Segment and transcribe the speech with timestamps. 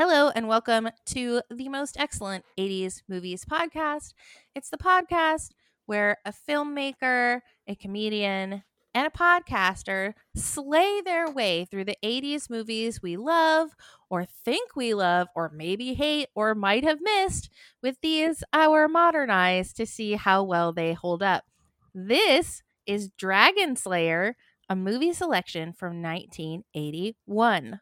[0.00, 4.14] Hello and welcome to the most excellent 80s movies podcast.
[4.54, 5.50] It's the podcast
[5.84, 8.62] where a filmmaker, a comedian,
[8.94, 13.72] and a podcaster slay their way through the 80s movies we love
[14.08, 17.50] or think we love or maybe hate or might have missed
[17.82, 21.44] with these our modern eyes to see how well they hold up.
[21.94, 24.34] This is Dragon Slayer,
[24.66, 27.80] a movie selection from 1981.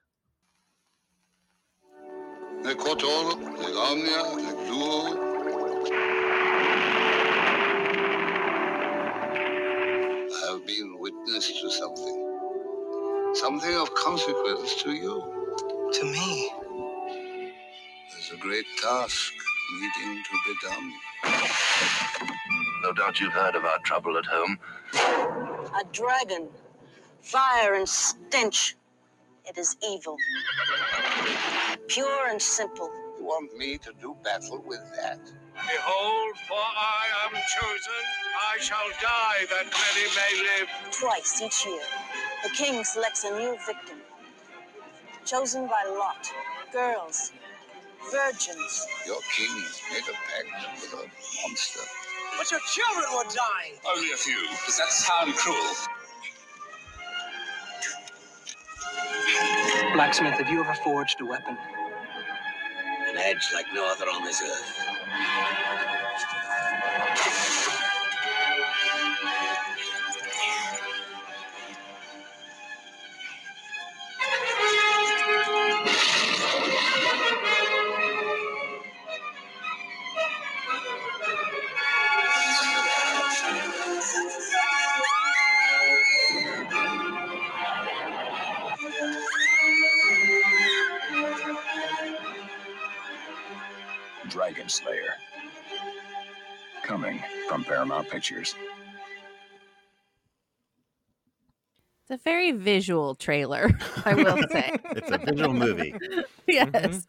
[2.68, 5.16] The Kotor, the Lamia, the Duo.
[10.30, 12.16] I have been witness to something.
[13.32, 15.24] Something of consequence to you.
[15.94, 16.52] To me.
[18.12, 19.32] There's a great task
[19.80, 20.92] needing to be done.
[22.82, 24.58] No doubt you've heard of our trouble at home.
[24.92, 26.50] A dragon.
[27.22, 28.76] Fire and stench.
[29.48, 30.16] It is evil.
[31.88, 32.90] Pure and simple.
[33.18, 35.18] You want me to do battle with that?
[35.54, 38.04] Behold, for I am chosen,
[38.52, 40.68] I shall die that many may live.
[40.92, 41.82] Twice each year,
[42.44, 43.98] the king selects a new victim.
[45.24, 46.30] Chosen by lot.
[46.72, 47.32] Girls.
[48.12, 48.86] Virgins.
[49.06, 49.54] Your king
[49.92, 51.06] made a pact with a
[51.42, 51.80] monster.
[52.38, 53.74] But your children were dying.
[53.88, 54.46] Only a few.
[54.66, 55.74] Does that sound cruel?
[59.94, 61.58] Blacksmith, have you ever forged a weapon?
[62.92, 64.88] An edge like no other on this earth.
[94.28, 95.14] Dragon Slayer.
[96.82, 98.54] Coming from Paramount Pictures.
[102.10, 103.70] It's a very visual trailer,
[104.06, 104.78] I will say.
[104.92, 105.94] It's a visual movie.
[106.48, 107.04] yes.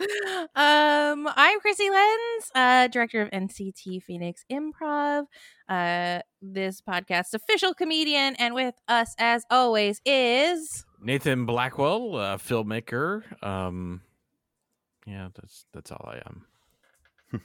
[0.55, 5.27] Um, I'm Chrissy Lenz, uh, director of NCT Phoenix Improv,
[5.69, 13.23] uh, this podcast's official comedian, and with us as always is Nathan Blackwell, uh, filmmaker.
[13.41, 14.01] Um,
[15.07, 16.45] yeah, that's that's all I am.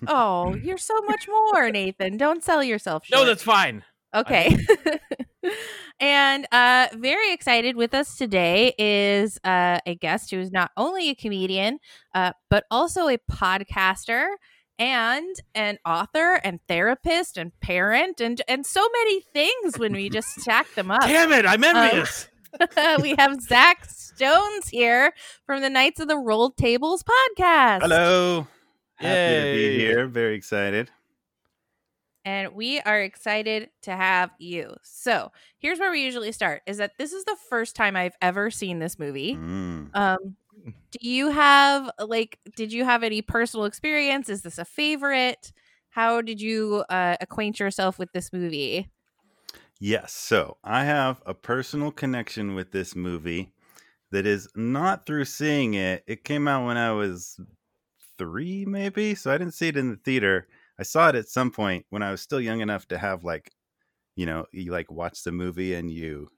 [0.06, 2.16] Oh, you're so much more, Nathan.
[2.16, 3.04] Don't sell yourself.
[3.10, 3.84] No, that's fine.
[4.14, 4.56] Okay.
[6.00, 11.10] and uh very excited with us today is uh a guest who is not only
[11.10, 11.78] a comedian
[12.14, 14.26] uh but also a podcaster
[14.78, 20.28] and an author and therapist and parent and and so many things when we just
[20.40, 21.02] stack them up.
[21.02, 22.28] Damn it, I'm envious.
[23.02, 25.12] we have Zach Stones here
[25.46, 27.82] from the Knights of the Rolled Tables podcast.
[27.82, 28.46] Hello.
[28.96, 30.06] Happy to be here.
[30.06, 30.90] Very excited.
[32.24, 34.74] and we are excited to have you.
[34.82, 38.50] So, here's where we usually start is that this is the first time I've ever
[38.50, 39.34] seen this movie.
[39.34, 39.90] Mm.
[39.94, 40.36] Um
[40.92, 44.28] do you have like did you have any personal experience?
[44.28, 45.52] Is this a favorite?
[45.90, 48.90] How did you uh, acquaint yourself with this movie?
[49.80, 50.12] Yes.
[50.12, 53.52] So I have a personal connection with this movie
[54.10, 56.04] that is not through seeing it.
[56.06, 57.38] It came out when I was
[58.18, 59.14] three, maybe.
[59.14, 60.48] So I didn't see it in the theater.
[60.78, 63.52] I saw it at some point when I was still young enough to have like,
[64.16, 66.30] you know, you like watch the movie and you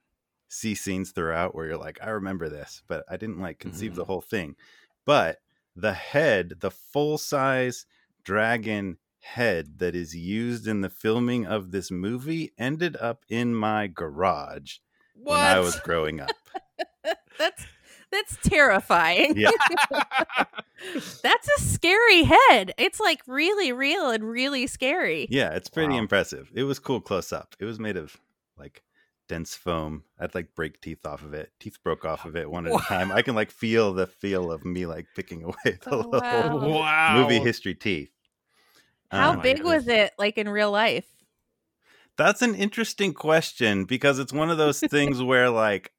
[0.49, 4.03] see scenes throughout where you're like, I remember this, but I didn't like conceive the
[4.03, 4.13] mm-hmm.
[4.13, 4.57] whole thing.
[5.05, 5.39] But
[5.75, 7.87] the head, the full size
[8.25, 13.87] dragon head that is used in the filming of this movie ended up in my
[13.87, 14.77] garage
[15.15, 16.31] when I was growing up.
[17.39, 17.67] that's
[18.11, 19.35] that's terrifying.
[19.37, 19.51] Yeah.
[21.23, 22.73] That's a scary head.
[22.79, 25.27] It's like really real and really scary.
[25.31, 26.01] Yeah, it's pretty Wow.
[26.01, 26.51] impressive.
[26.55, 27.55] It was cool close up.
[27.61, 28.17] It was made of
[28.57, 28.83] like
[29.29, 30.05] dense foam.
[30.19, 31.53] I'd like break teeth off of it.
[31.61, 33.13] Teeth broke off of it one at a time.
[33.13, 36.57] I can like feel the feel of me like picking away the Oh, little wow.
[36.59, 37.23] wow.
[37.23, 38.11] movie history teeth.
[39.11, 41.07] How Um, big was it like in real life?
[42.17, 45.93] That's an interesting question because it's one of those things where like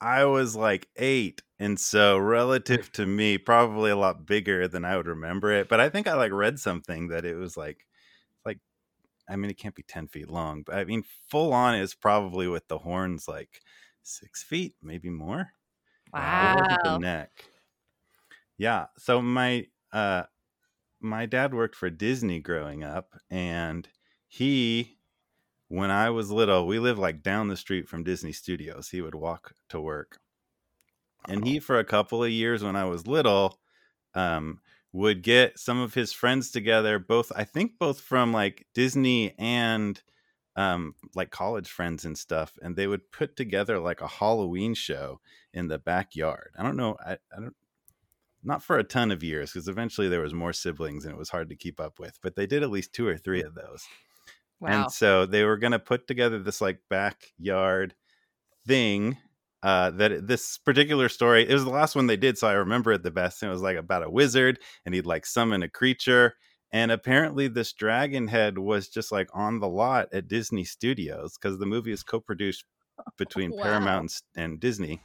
[0.00, 4.96] I was like eight, and so relative to me, probably a lot bigger than I
[4.96, 5.68] would remember it.
[5.68, 7.86] But I think I like read something that it was like,
[8.46, 8.60] like,
[9.28, 12.48] I mean, it can't be ten feet long, but I mean, full on is probably
[12.48, 13.62] with the horns like
[14.02, 15.52] six feet, maybe more.
[16.16, 16.98] Uh, the Wow.
[16.98, 17.46] neck.
[18.58, 18.86] Yeah.
[18.98, 20.24] So my uh
[21.00, 23.88] my dad worked for Disney growing up and
[24.28, 24.99] he
[25.70, 28.88] when I was little, we lived like down the street from Disney Studios.
[28.88, 30.18] He would walk to work.
[31.28, 33.60] And he for a couple of years when I was little
[34.14, 34.60] um,
[34.92, 40.02] would get some of his friends together, both I think both from like Disney and
[40.56, 45.20] um, like college friends and stuff, and they would put together like a Halloween show
[45.54, 46.50] in the backyard.
[46.58, 47.54] I don't know, I, I don't
[48.42, 51.28] not for a ton of years because eventually there was more siblings and it was
[51.28, 53.86] hard to keep up with but they did at least two or three of those
[54.60, 54.68] Wow.
[54.68, 57.94] and so they were going to put together this like backyard
[58.66, 59.16] thing
[59.62, 62.92] uh that this particular story it was the last one they did so i remember
[62.92, 65.68] it the best and it was like about a wizard and he'd like summon a
[65.68, 66.34] creature
[66.72, 71.58] and apparently this dragon head was just like on the lot at disney studios because
[71.58, 72.64] the movie is co-produced
[73.18, 73.62] between Wow.
[73.62, 75.02] paramount and disney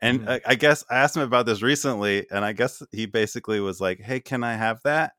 [0.00, 0.26] and Mhm.
[0.26, 3.80] I, I guess I asked him about this recently, and I guess he basically was
[3.80, 5.12] like, "Hey, can I have that?"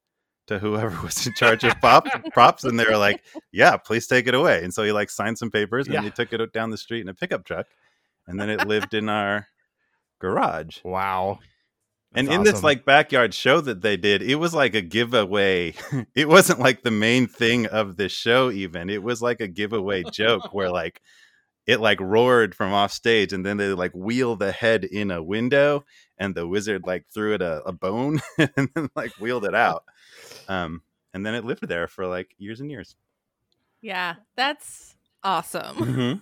[0.48, 4.28] To whoever was in charge of pop props, and they were like, "Yeah, please take
[4.28, 6.02] it away." And so he like signed some papers, and Yeah.
[6.02, 7.68] he took it down the street in a pickup truck,
[8.28, 9.48] and then it lived in our
[10.20, 10.80] garage.
[10.84, 11.40] Wow.
[12.16, 15.74] and That's in this like backyard show that they did, it was like a giveaway.
[16.16, 18.52] it wasn't like the main thing of the show.
[18.52, 21.02] Even it was like a giveaway joke where like
[21.66, 25.24] it like roared from off stage and then they like wheel the head in a
[25.24, 25.86] window
[26.18, 29.84] and the wizard like threw it a, a bone and then like wheeled it out
[30.50, 30.82] um
[31.14, 32.96] and then it lived there for like years and years
[33.82, 35.76] yeah, that's awesome.
[35.76, 36.22] Mhm.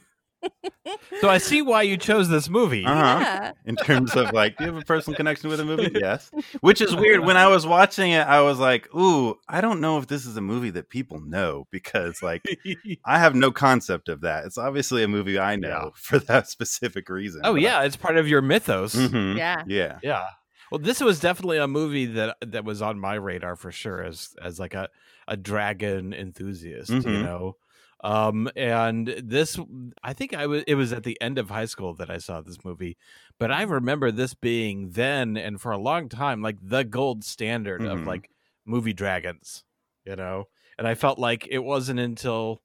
[1.19, 2.83] So I see why you chose this movie.
[2.83, 3.19] Uh-huh.
[3.21, 3.51] Yeah.
[3.65, 6.31] in terms of like do you have a personal connection with a movie yes
[6.62, 10.00] which is weird when i was watching it i was like ooh i don't know
[10.00, 12.41] if this is a movie that people know because like
[13.06, 15.89] i have no concept of that it's obviously a movie i know Yeah.
[15.95, 18.95] for that specific reason oh but- yeah, it's part of your mythos.
[18.95, 19.38] Mhm.
[19.38, 19.62] Yeah.
[19.68, 20.25] yeah Yeah.
[20.71, 24.33] Well, this was definitely a movie that that was on my radar for sure as
[24.41, 24.89] as like a
[25.27, 27.19] a dragon enthusiast, you Mhm.
[27.19, 27.57] know.
[28.03, 29.59] Um and this
[30.01, 32.39] I think I was it was at the end of high school that I saw
[32.41, 32.97] this movie,
[33.38, 37.85] but I remember this being then and for a long time like the gold standard
[37.85, 38.06] of Mhm.
[38.06, 38.29] like
[38.65, 39.65] movie dragons,
[40.06, 40.45] you know.
[40.77, 42.62] And I felt like it wasn't until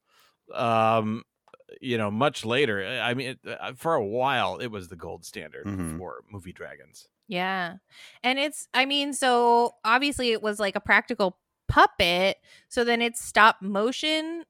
[0.53, 1.23] um
[1.81, 5.25] you know much later i mean it, uh, for a while it was the gold
[5.25, 5.97] standard Mhm.
[5.97, 7.75] for movie dragons Yeah.
[8.23, 11.37] And it's, I mean, so obviously it was like a practical
[11.67, 12.37] puppet.
[12.69, 14.43] So then it's stop motion.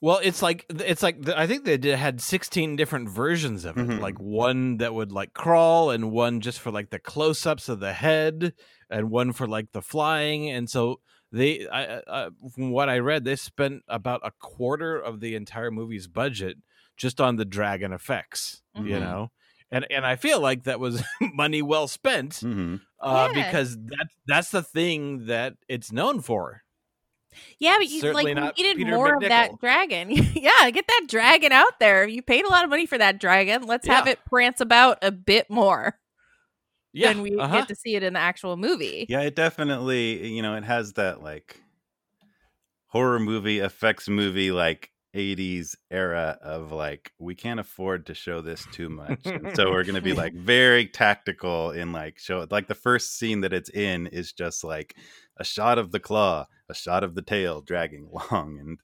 [0.00, 3.78] Well, it's like it's like the- I think they did, had sixteen different versions of
[3.78, 3.86] it.
[3.86, 4.00] Mhm.
[4.00, 7.92] Like one that would like crawl, and one just for like the close-ups of the
[7.92, 8.52] head,
[8.90, 10.50] and one for like the flying.
[10.50, 10.98] And so
[11.30, 15.36] they, I, I- I, from what I read, they spent about a quarter of the
[15.36, 16.58] entire movie's budget
[16.96, 18.60] just on the dragon effects.
[18.74, 19.00] You Mhm.
[19.00, 19.30] know,
[19.72, 23.50] and and I feel like that was money well spent hmm uh, Yeah.
[23.50, 26.62] because that that's the thing that it's known for.
[27.58, 30.10] Yeah, but you Certainly like needed Peter more of that dragon.
[30.34, 32.06] yeah, get that dragon out there.
[32.06, 33.62] You paid a lot of money for that dragon.
[33.62, 35.98] Let's have it prance about a bit more
[36.92, 37.60] Yeah, than we uh-huh.
[37.60, 39.06] get to see it in the actual movie.
[39.08, 41.58] yeah it definitely you know it has that like
[42.88, 48.66] horror movie effects movie like 80s era of like we can't afford to show this
[48.72, 52.50] too much and so we're going to be like very tactical in like show it
[52.50, 54.96] like the first scene that it's in is just like
[55.36, 58.78] a shot of the claw a shot of the tail dragging along and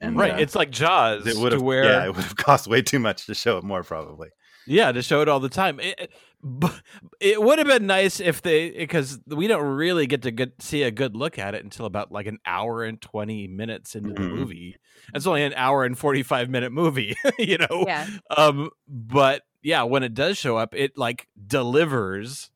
[0.00, 0.32] and right.
[0.32, 2.98] uh, it's like Jaws, it would have where yeah it would have cost way too
[2.98, 4.28] much to show it more probably
[4.66, 5.80] Yeah, to show it all the time.
[5.80, 6.10] It,
[6.44, 6.82] it-
[7.20, 10.82] it would have been nice if they, because we don't really get to good, see
[10.82, 14.20] a good look at it until about like an hour and 20 minutes into the
[14.20, 14.34] Mhm.
[14.36, 14.76] movie.
[15.14, 17.84] It's only an hour and 45 minute movie, you know?
[17.86, 18.06] Yeah.
[18.36, 22.50] Um, but yeah, when it does show up, it like delivers.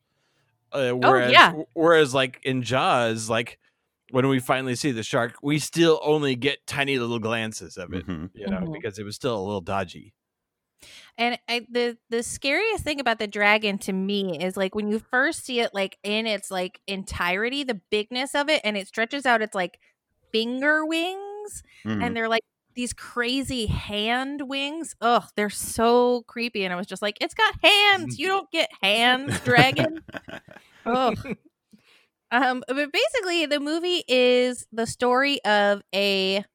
[0.71, 1.53] Uh, whereas, Oh, yeah.
[1.73, 3.57] whereas like in Jaws, like
[4.11, 8.05] when we finally see the shark, we still only get tiny little glances of it,
[8.07, 8.29] Mhm.
[8.35, 8.73] you know, Mhm.
[8.73, 10.13] because it was still a little dodgy.
[11.19, 14.99] And I, the the scariest thing about the dragon to me is like when you
[14.99, 19.27] first see it like in its like entirety, the bigness of it, and it stretches
[19.27, 19.79] out its like
[20.31, 22.05] finger wings, Mhm.
[22.05, 22.43] and they're like
[22.75, 24.95] these crazy hand wings.
[25.01, 26.63] Ugh, they're so creepy.
[26.65, 28.17] And I was just like, it's got hands.
[28.19, 30.01] You don't get hands, dragon.
[30.85, 31.37] Ugh.
[32.31, 36.45] Um, but basically, the movie is the story of a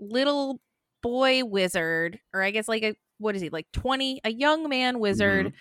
[0.00, 0.60] little
[1.02, 4.98] boy wizard, or I guess like a what is he like twenty, a young man
[4.98, 5.52] wizard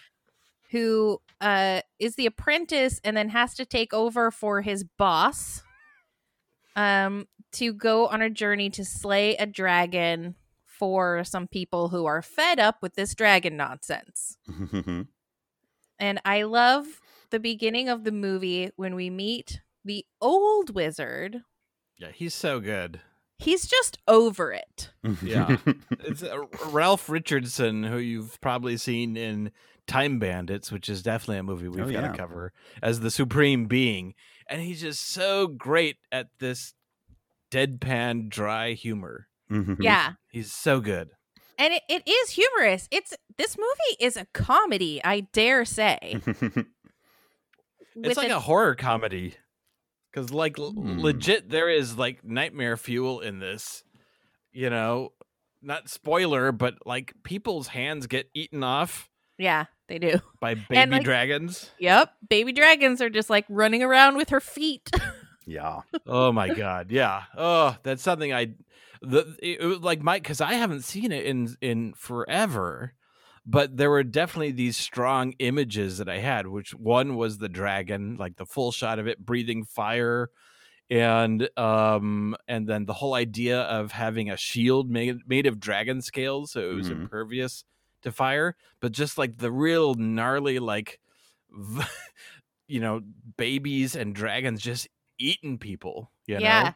[0.71, 5.61] who uh is the apprentice and then has to take over for his boss,
[6.75, 10.35] um, to go on a journey to slay a dragon
[10.65, 14.37] for some people who are fed up with this dragon nonsense.
[15.99, 16.85] And I love
[17.29, 21.41] the beginning of the movie when we meet the old wizard.
[21.97, 22.99] Yeah, he's so good.
[23.37, 24.91] He's just over it.
[25.21, 25.57] Yeah.
[25.99, 29.51] It's uh, Ralph Richardson, who you've probably seen in
[29.87, 32.11] Time Bandits, which is definitely a movie we've Oh, got yeah.
[32.11, 34.13] to cover as the supreme being,
[34.47, 36.73] and he's just so great at this
[37.51, 39.27] deadpan, dry humor.
[39.51, 39.77] Mhm.
[39.79, 40.13] Yeah.
[40.29, 41.09] He's so good.
[41.57, 42.87] And it, it is humorous.
[42.91, 46.19] It's this movie is a comedy, I dare say.
[47.97, 49.35] It's like a- a horror comedy.
[50.15, 50.99] Because, like, l- Hmm.
[50.99, 53.83] legit, there is like nightmare fuel in this.
[54.53, 55.11] You know,
[55.61, 60.21] not spoiler, but like people's hands get eaten off Yeah, they do.
[60.39, 61.69] by baby like- dragons.
[61.79, 62.13] Yep.
[62.29, 64.89] Baby dragons are just like running around with her feet.
[65.45, 65.81] yeah.
[66.07, 67.23] oh my god, yeah.
[67.37, 68.53] Oh, that's something I
[69.01, 72.93] the it, it was like Mike because I haven't seen it in in forever.
[73.45, 78.15] But there were definitely these strong images that I had, which one was the dragon,
[78.17, 80.31] like the full shot of it breathing fire,
[80.89, 86.01] and um and then the whole idea of having a shield made made of dragon
[86.01, 86.91] scales, so it was Mhm.
[86.91, 87.65] impervious
[88.03, 90.99] to fire, but just like the real gnarly like
[91.51, 91.83] v-
[92.67, 93.01] you know,
[93.37, 94.87] babies and dragons just
[95.19, 96.71] eating people, you Yeah.
[96.71, 96.75] know.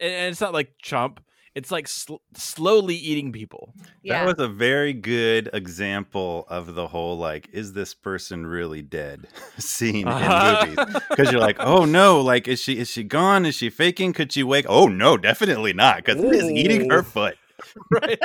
[0.00, 1.18] And it's not like chomp,
[1.54, 3.74] it's like sl- slowly eating people.
[4.02, 4.20] yeah.
[4.24, 9.26] That was a very good example of the whole like, is this person really dead
[9.58, 10.64] scene Uh-huh.
[10.68, 11.02] in movies?
[11.08, 13.44] Because you're like, oh no, like is she is she gone?
[13.46, 14.12] Is she faking?
[14.12, 14.66] Could she wake?
[14.68, 17.36] Oh no, definitely not, because it is eating her foot.
[17.90, 18.18] right.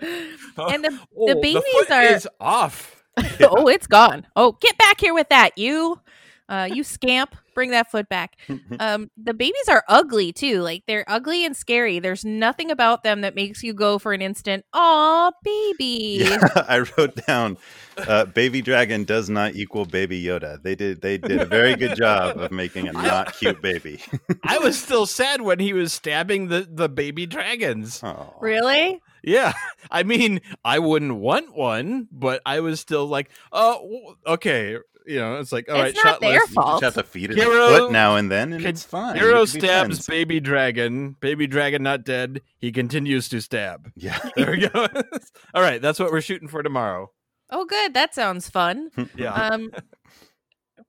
[0.00, 3.02] and the Oh, the babies foot are is off.
[3.40, 4.26] oh, it's gone.
[4.36, 6.00] Oh, get back here with that, you.
[6.48, 8.36] Uh, you scamp, bring that foot back.
[8.80, 10.60] Um, the babies are ugly too.
[10.60, 12.00] Like they're ugly and scary.
[12.00, 16.80] There's nothing about them that makes you go for an instant, "Aw, baby." Yeah, I
[16.80, 17.56] wrote down,
[17.96, 21.96] uh, "Baby dragon does not equal baby Yoda." They did they did a very good
[21.96, 24.00] job of making a not cute baby.
[24.42, 28.00] I was still sad when he was stabbing the the baby dragons.
[28.02, 28.34] Oh.
[28.40, 29.00] Really?
[29.22, 29.54] Yeah,
[29.90, 34.78] I mean, I wouldn't want one, but I was still like, oh, okay.
[35.06, 36.48] You know, it's like, all right, It's not their shotless.
[36.48, 36.80] You fault.
[36.82, 39.16] just have to feed it Hero- a foot now and then, and Con- it's fine.
[39.16, 40.06] Hero You stabs friends.
[40.06, 41.16] baby dragon.
[41.20, 42.40] Baby dragon not dead.
[42.58, 43.90] He continues to stab.
[43.96, 44.18] Yeah.
[44.36, 44.86] There we go.
[45.54, 47.10] All right, that's what we're shooting for tomorrow.
[47.50, 47.92] Oh, good.
[47.94, 48.90] That sounds fun.
[49.16, 49.32] Yeah.
[49.32, 49.70] Um,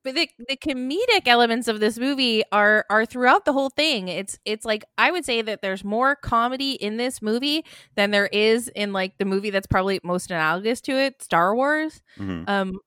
[0.03, 4.07] but the the comedic elements of this movie are are throughout the whole thing.
[4.07, 8.27] It's it's like I would say that there's more comedy in this movie than there
[8.27, 12.01] is in like the movie that's probably most analogous to it, Star Wars.
[12.19, 12.47] Mhm.
[12.47, 12.79] Um,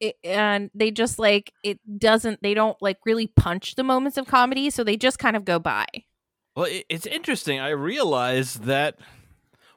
[0.00, 2.42] it, and they just like it doesn't.
[2.42, 5.58] They don't like really punch the moments of comedy, so they just kind of go
[5.58, 5.86] by.
[6.56, 7.60] Well, it's interesting.
[7.60, 8.98] I realized that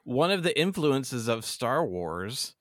[0.04, 2.56] one of the influences of Star Wars,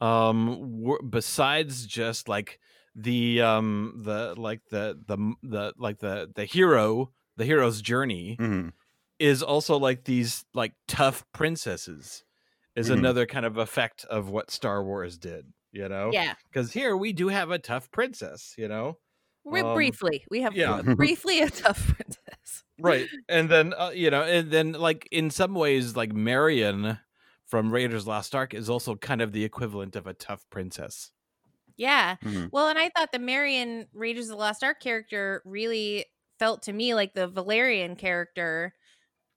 [0.00, 2.60] um, were, besides just like
[2.94, 8.72] the um the like the the the like the the hero the hero's journey Mhm.
[9.18, 12.24] is also like these like tough princesses
[12.76, 12.94] is Mhm.
[12.98, 15.52] another kind of effect of what Star Wars did.
[15.74, 18.54] You know, Yeah, because here we do have a tough princess.
[18.58, 19.00] You know,
[19.44, 20.82] we Um, briefly we have yeah.
[20.96, 22.64] briefly a tough princess.
[22.78, 26.98] right and then uh, you know and then like in some ways like marion
[27.46, 31.12] from raiders lost ark is also kind of the equivalent of a tough princess
[31.76, 32.16] Yeah.
[32.22, 32.52] Mhm.
[32.52, 36.06] Well, and I thought the Marion Raiders of the Lost Ark character really
[36.38, 38.74] felt to me like the Valerian character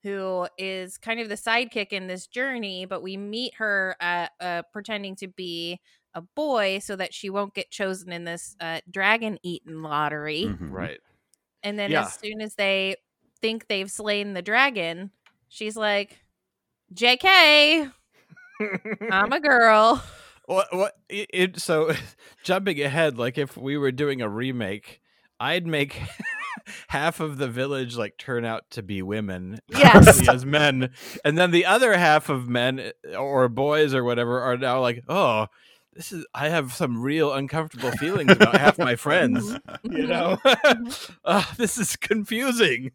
[0.03, 4.63] who is kind of the sidekick in this journey, but we meet her uh, uh,
[4.73, 5.81] pretending to be
[6.13, 10.45] a boy so that she won't get chosen in this uh, dragon eaten lottery.
[10.45, 10.71] Mhm.
[10.71, 10.99] right
[11.63, 12.03] And then Yeah.
[12.05, 12.95] as soon as they
[13.41, 15.11] think they've slain the dragon,
[15.49, 16.17] she's like,
[16.93, 17.91] JK,
[19.11, 20.03] I'm a girl.
[20.45, 21.91] what what it, it so
[22.43, 25.01] jumping ahead like if we were doing a remake
[25.41, 26.01] i'd make
[26.87, 30.25] half of the village like turn out to be women Yes.
[30.29, 30.91] as men
[31.25, 35.03] and then the other half of men eh, or boys or whatever are now like
[35.09, 35.47] oh
[35.97, 39.91] this is i have some real uncomfortable feelings about half my friends mm-hmm.
[39.91, 40.09] you mm-hmm.
[40.09, 40.37] know?
[40.45, 41.13] Mm-hmm.
[41.25, 42.91] Uh, this is confusing.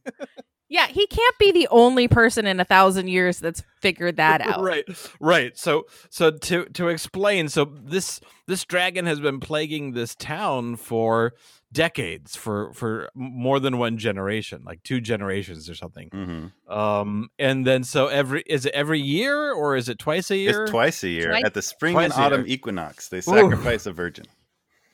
[0.73, 4.62] Yeah, he can't be the only person in a thousand years that's figured that out.
[4.62, 4.85] right
[5.21, 5.56] right.
[5.59, 11.35] So so to to explain so this this dragon has been plaguing this town for
[11.72, 16.52] decades for for more than one generation like two generations or something Mhm.
[16.70, 20.62] um and then so every is it every year or is it twice a year
[20.64, 22.54] It's twice a year Twice- at the spring Twice and autumn year.
[22.54, 23.08] equinox.
[23.08, 24.26] They sacrifice a virgin.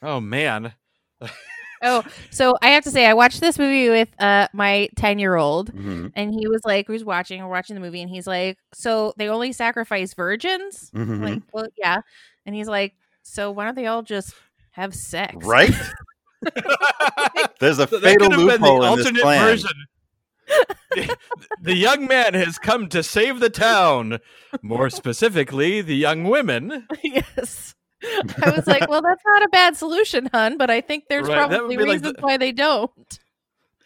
[0.01, 0.73] oh man
[1.81, 5.35] Oh, so I have to say, I watched this movie with uh my ten year
[5.37, 6.11] old, Mhm.
[6.13, 9.29] and he was like, who's watching, we're watching the movie, and he's like, so they
[9.29, 10.91] only sacrifice virgins?
[10.93, 11.23] I'm Mhm.
[11.23, 12.01] Like, well, yeah,
[12.45, 14.33] and he's like, so why don't they all just
[14.71, 15.37] have sex?
[15.45, 15.71] Right?
[17.59, 19.45] There's a So fatal could have been the loophole in this alternate plan.
[19.45, 19.71] version
[20.95, 21.17] the,
[21.61, 24.19] the young man has come to save the town
[24.63, 27.75] more specifically the young women yes.
[28.01, 31.49] I was like, well, that's not a bad solution, hun, but I think there's Right,
[31.49, 33.19] probably be like reasons the- why they don't.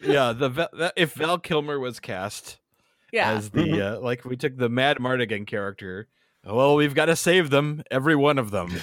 [0.00, 2.58] yeah, the that, if Val Kilmer was cast
[3.12, 3.32] Yeah.
[3.32, 6.06] as the uh, like we took the Madmartigan character,
[6.46, 8.70] well, we've got to save them, every one of them.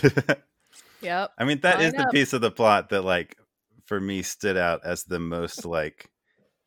[1.01, 1.31] Yep.
[1.37, 2.11] I mean, that is Line the up.
[2.13, 3.35] piece of the plot that, like,
[3.91, 6.09] for me, stood out as the most like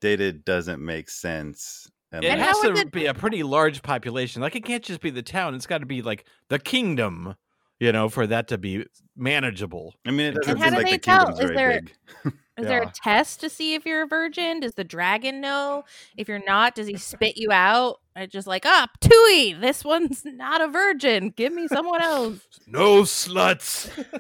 [0.03, 1.91] dated, doesn't make sense.
[2.13, 4.43] And, It like, has to it- be a pretty large population.
[4.43, 7.35] Like it can't just be the town; it's got to be like the kingdom,
[7.81, 8.85] you know, for that to be
[9.17, 9.95] manageable.
[10.07, 11.25] I mean, it doesn't how seem do like they the tell?
[11.29, 11.81] kingdom's Is very there-
[12.25, 12.35] big.
[12.57, 14.61] Is there a test to see if you're a virgin?
[14.61, 15.83] Does the dragon know?
[16.17, 18.01] If you're not, does he spit you out?
[18.15, 21.31] I just like, ah, Tui, this one's not a virgin.
[21.31, 22.47] Give me someone else.
[22.69, 23.91] No sluts.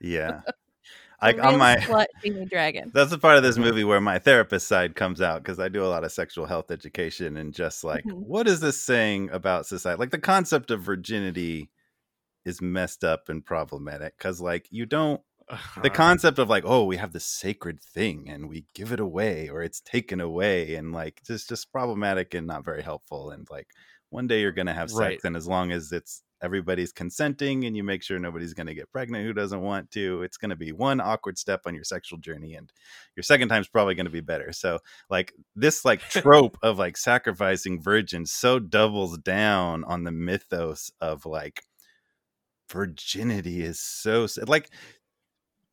[0.00, 0.42] Yeah.
[1.20, 2.90] A Like on real my slut shaming dragon.
[2.94, 5.84] That's the part of this movie where my therapist side comes out because I do
[5.84, 8.12] a lot of sexual health education and just like, Mhm.
[8.26, 9.98] what is this saying about society?
[9.98, 11.70] Like the concept of virginity
[12.44, 15.20] is messed up and problematic because like you don't
[15.82, 19.48] the concept of like, oh, we have this sacred thing and we give it away
[19.48, 23.30] or it's taken away and like just just problematic and not very helpful.
[23.30, 23.66] And like
[24.10, 25.20] one day you're gonna have sex Right.
[25.24, 29.24] and as long as it's everybody's consenting and you make sure nobody's gonna get pregnant
[29.24, 32.72] who doesn't want to, it's gonna be one awkward step on your sexual journey and
[33.16, 34.52] your second time's probably gonna be better.
[34.52, 34.78] So
[35.10, 41.26] like this like trope of like sacrificing virgins so doubles down on the mythos of
[41.26, 41.62] like
[42.70, 44.70] virginity is so like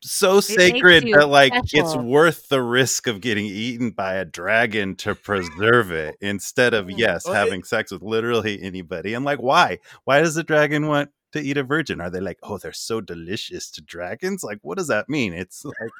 [0.05, 4.95] so makes sacred that like it's worth the risk of getting eaten by a dragon
[4.97, 9.13] to preserve it instead of yes Well, it- having sex with literally anybody.
[9.13, 9.79] And like why?
[10.03, 11.99] Why does the dragon want to eat a virgin?
[12.01, 14.43] Are they like oh they're so delicious to dragons?
[14.43, 15.33] Like what does that mean?
[15.33, 15.91] It's like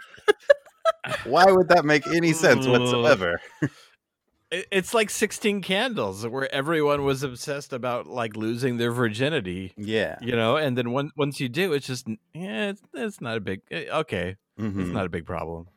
[1.26, 3.40] why would that make any sense whatsoever?
[3.62, 3.72] It-
[4.72, 10.36] It's like Sixteen Candles, where everyone was obsessed about like losing their virginity, yeah you
[10.36, 13.62] know, and then one, once you do, it's just yeah, it's, it's not a big
[13.72, 14.92] eh, okay, it's Mhm.
[14.92, 15.68] not a big problem.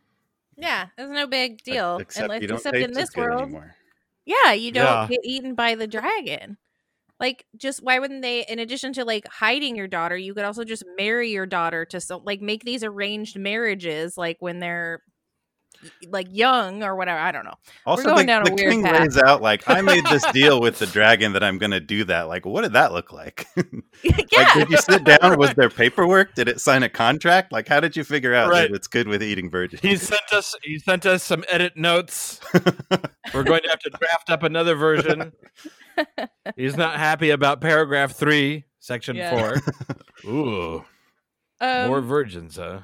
[0.56, 1.98] Yeah, it's no big deal.
[1.98, 3.74] except Unless, you don't except in this world, anymore.
[4.26, 5.06] yeah, you don't Yeah.
[5.08, 6.56] get eaten by the dragon.
[7.20, 8.44] Like, just why wouldn't they?
[8.46, 12.00] In addition to like hiding your daughter, you could also just marry your daughter to
[12.00, 15.02] some like make these arranged marriages, like when they're
[16.08, 17.18] like young or whatever.
[17.18, 17.54] I don't know.
[17.86, 19.00] Also, going the, down a the weird king path.
[19.00, 22.04] lays out like, "I made this deal with the dragon that I'm going to do
[22.04, 23.46] that." Like, what did that look like?
[24.02, 25.38] yeah, Like, did you sit down?
[25.38, 26.34] Was there paperwork?
[26.34, 27.52] Did it sign a contract?
[27.52, 28.70] Like, how did you figure out Right.
[28.70, 29.82] that it's good with eating virgins?
[29.82, 32.40] He sent us he sent us some edit notes.
[33.34, 35.32] We're going to have to draft up another version.
[36.56, 39.30] He's not happy about paragraph three, section Yeah.
[39.60, 39.62] four.
[40.30, 40.84] Ooh,
[41.60, 42.80] um, more virgins, huh?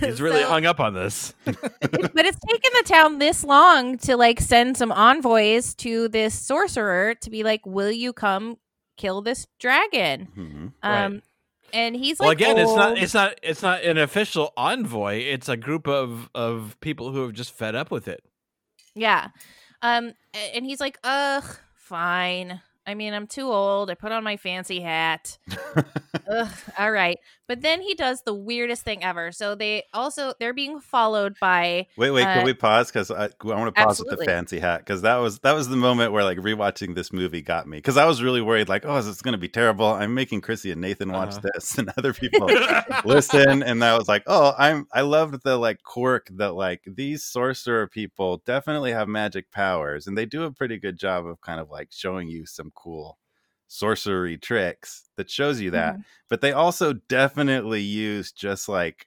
[0.00, 1.34] He's really so- hung up on this.
[1.44, 7.14] but it's taken the town this long to like send some envoys to this sorcerer
[7.16, 8.58] to be like, "Will you come
[8.96, 10.72] kill this dragon?" Mhm.
[10.82, 11.04] Right.
[11.04, 11.22] Um,
[11.72, 15.16] and he's well, like, again, it's not it's not it's not an official envoy.
[15.16, 18.22] It's a group of of people who have just fed up with it.
[18.94, 19.28] Yeah.
[19.82, 20.12] Um,
[20.54, 22.60] and he's like, ugh, fine.
[22.86, 23.90] I mean, I'm too old.
[23.90, 25.38] I put on my fancy hat.
[26.30, 27.18] ugh, all right.
[27.46, 29.30] But then he does the weirdest thing ever.
[29.32, 32.88] So they also they're being followed by Wait, wait, Uh, can we pause?
[32.90, 35.68] Because I, I want to pause with the fancy hat because that was that was
[35.68, 38.84] the moment where like rewatching this movie got me because I was really worried like,
[38.86, 39.86] oh, is this going to be terrible?
[39.86, 41.50] I'm making Chrissy and Nathan watch Uh-huh.
[41.54, 42.48] this, and other people
[43.04, 47.24] listen, and I was like, oh, I'm I loved the like quirk that like these
[47.24, 51.60] sorcerer people definitely have magic powers, and they do a pretty good job of kind
[51.60, 53.18] of like showing you some cool
[53.68, 59.06] sorcery tricks that shows you that but they also definitely use just like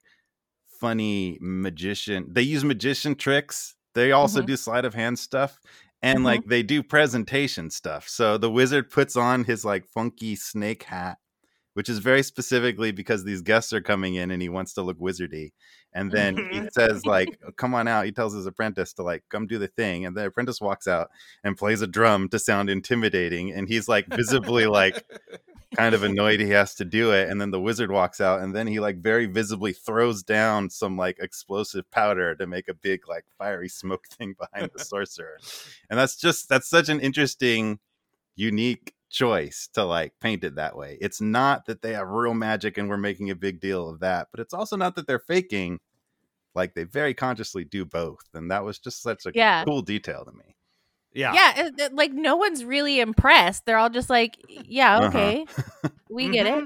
[0.80, 4.48] funny magician they use magician tricks they also Mhm.
[4.48, 5.60] do sleight of hand stuff
[6.02, 6.24] and Mhm.
[6.24, 11.18] like they do presentation stuff so the wizard puts on his like funky snake hat
[11.78, 14.98] which is very specifically because these guests are coming in and he wants to look
[15.00, 15.52] wizardy.
[15.94, 16.68] And then he mm-hmm.
[16.72, 19.68] says like oh, come on out he tells his apprentice to like come do the
[19.68, 21.12] thing and the apprentice walks out
[21.44, 25.06] and plays a drum to sound intimidating and he's like visibly like
[25.76, 28.56] kind of annoyed he has to do it and then the wizard walks out and
[28.56, 33.08] then he like very visibly throws down some like explosive powder to make a big
[33.08, 35.38] like fiery smoke thing behind the sorcerer.
[35.92, 37.78] And that's just that's such an interesting
[38.36, 42.78] unique choice to like paint it that way it's not that they have real magic
[42.78, 45.80] and we're making a big deal of that but it's also not that they're faking
[46.56, 49.64] like they very consciously do both and that was just such a Yeah.
[49.64, 50.56] cool detail to me
[51.14, 51.34] Yeah.
[51.34, 53.66] yeah, it- it- like no one's really impressed.
[53.66, 55.08] They're all just like, yeah, Uh-huh.
[55.08, 55.46] okay,
[56.10, 56.64] we get it.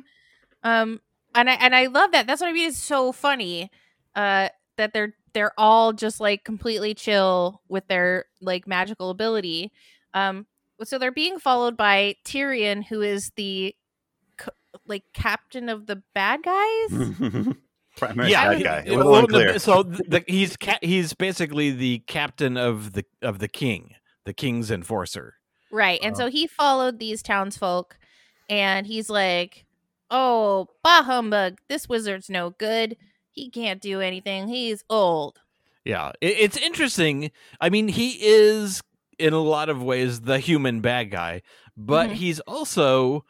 [0.63, 0.99] Um,
[1.35, 2.27] and I and I love that.
[2.27, 2.67] That's what I mean.
[2.69, 3.69] It's so funny.
[4.15, 9.71] Uh, that they're they're all just like completely chill with their like magical ability.
[10.13, 10.45] Um,
[10.83, 13.75] so they're being followed by Tyrian, who is the
[14.85, 16.89] like captain of the bad guys.
[17.97, 18.77] Primary yeah, bad guy.
[18.79, 19.59] it It was was unclear.
[19.59, 24.71] so the, he's ca- he's basically the captain of the of the king, the king's
[24.71, 25.35] enforcer.
[25.71, 25.99] Right.
[26.01, 26.17] And Uh.
[26.17, 27.97] so he followed these townsfolk
[28.49, 29.65] and he's like,
[30.09, 32.97] Oh, bah humbug, this wizard's no good.
[33.31, 34.47] He can't do anything.
[34.47, 35.39] He's old.
[35.85, 37.31] Yeah, it, it's interesting.
[37.59, 38.81] I mean, he is
[39.19, 41.41] in a lot of ways the human bad guy,
[41.77, 42.13] but Mhm.
[42.13, 43.25] he's also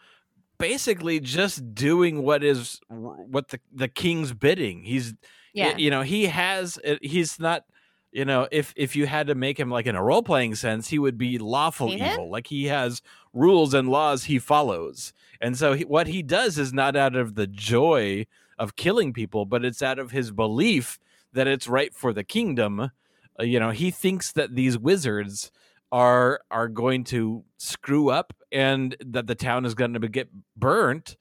[0.57, 4.83] basically just doing what is what the the king's bidding.
[4.83, 5.13] He's
[5.53, 5.75] Yeah.
[5.77, 7.63] you know he has uh, he's not
[8.11, 10.89] you know if if you had to make him like in a role playing sense
[10.89, 13.01] he would be lawful evil like he has
[13.33, 17.35] rules and laws he follows and so he, what he does is not out of
[17.35, 18.25] the joy
[18.59, 20.99] of killing people but it's out of his belief
[21.33, 22.91] that it's right for the kingdom
[23.39, 25.51] Uh, you know he thinks that these wizards
[25.91, 31.17] are are going to screw up and that the town is going to get burnt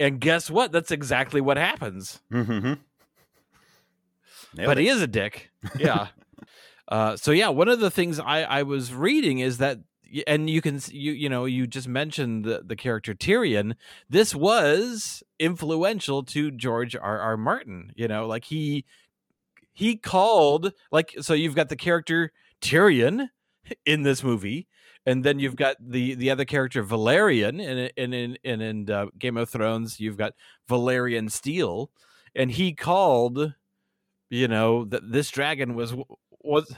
[0.00, 2.78] and guess what that's exactly what happens Mhm.
[4.56, 4.82] But it.
[4.82, 5.50] he is a dick.
[5.78, 6.08] Yeah.
[6.88, 9.78] uh, so yeah, one of the things I I was reading is that,
[10.26, 13.74] and you can you you know you just mentioned the the character Tyrian.
[14.08, 17.20] This was influential to George R.
[17.20, 17.36] R.
[17.36, 17.92] Martin.
[17.94, 18.84] You know, like he
[19.74, 23.28] he called like so you've got the character Tyrian
[23.84, 24.66] in this movie.
[25.06, 29.06] And then you've got the the other character Valerian, and in in in, in uh,
[29.18, 30.34] Game of Thrones, you've got
[30.68, 31.90] Valyrian Steel,
[32.34, 33.54] and he called
[34.28, 35.94] you know that this dragon was
[36.40, 36.74] was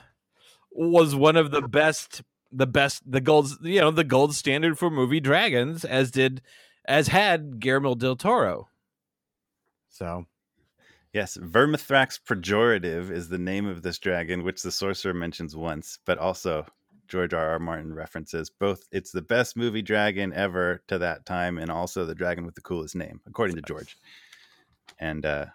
[0.71, 2.23] was one of the best
[2.53, 6.43] the best the gold you know the gold standard for movie dragons as did
[6.85, 8.69] as had Guillermo del Toro
[9.89, 10.27] so
[11.13, 16.19] Yes, Vermithrax pejorative is the name of this dragon, which the sorcerer mentions once, but
[16.19, 16.65] also
[17.11, 17.51] George R.
[17.51, 17.59] R.
[17.59, 18.89] Martin references both.
[18.93, 22.61] It's the best movie dragon ever to that time, and also the dragon with the
[22.63, 23.99] coolest name, according to George.
[24.99, 25.47] And uh,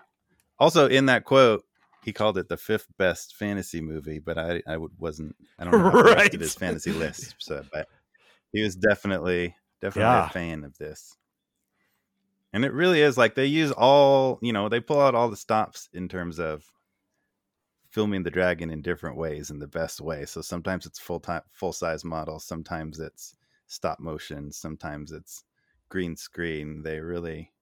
[0.59, 1.63] also in that quote,
[2.03, 5.83] he called it the fifth best fantasy movie, but I I wasn't I don't know
[5.83, 6.31] how Right.
[6.33, 7.35] his fantasy list.
[7.39, 7.87] So, but
[8.53, 10.27] he was definitely definitely Yeah.
[10.27, 11.17] a fan of this.
[12.53, 15.35] And it really is like they use all, you know, they pull out all the
[15.35, 16.63] stops in terms of
[17.95, 20.25] filming the dragon in different ways in the best way.
[20.25, 25.45] So sometimes it's full time full size models, sometimes it's stop motion, sometimes it's
[25.87, 26.83] green screen.
[26.83, 27.53] They really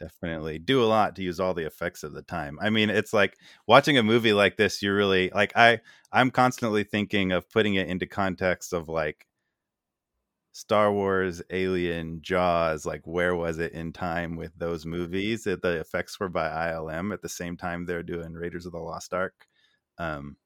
[0.00, 2.58] definitely do a lot to use all the effects of the time.
[2.62, 3.36] I mean, it's like
[3.66, 7.88] watching a movie like this, you're really like I I'm constantly thinking of putting it
[7.88, 9.26] into context of like
[10.52, 15.44] Star Wars, Alien, Jaws, like where was it in time with those movies?
[15.44, 19.12] The effects were by ILM at the same time they're doing Raiders of the Lost
[19.12, 19.46] Ark.
[19.98, 20.36] Um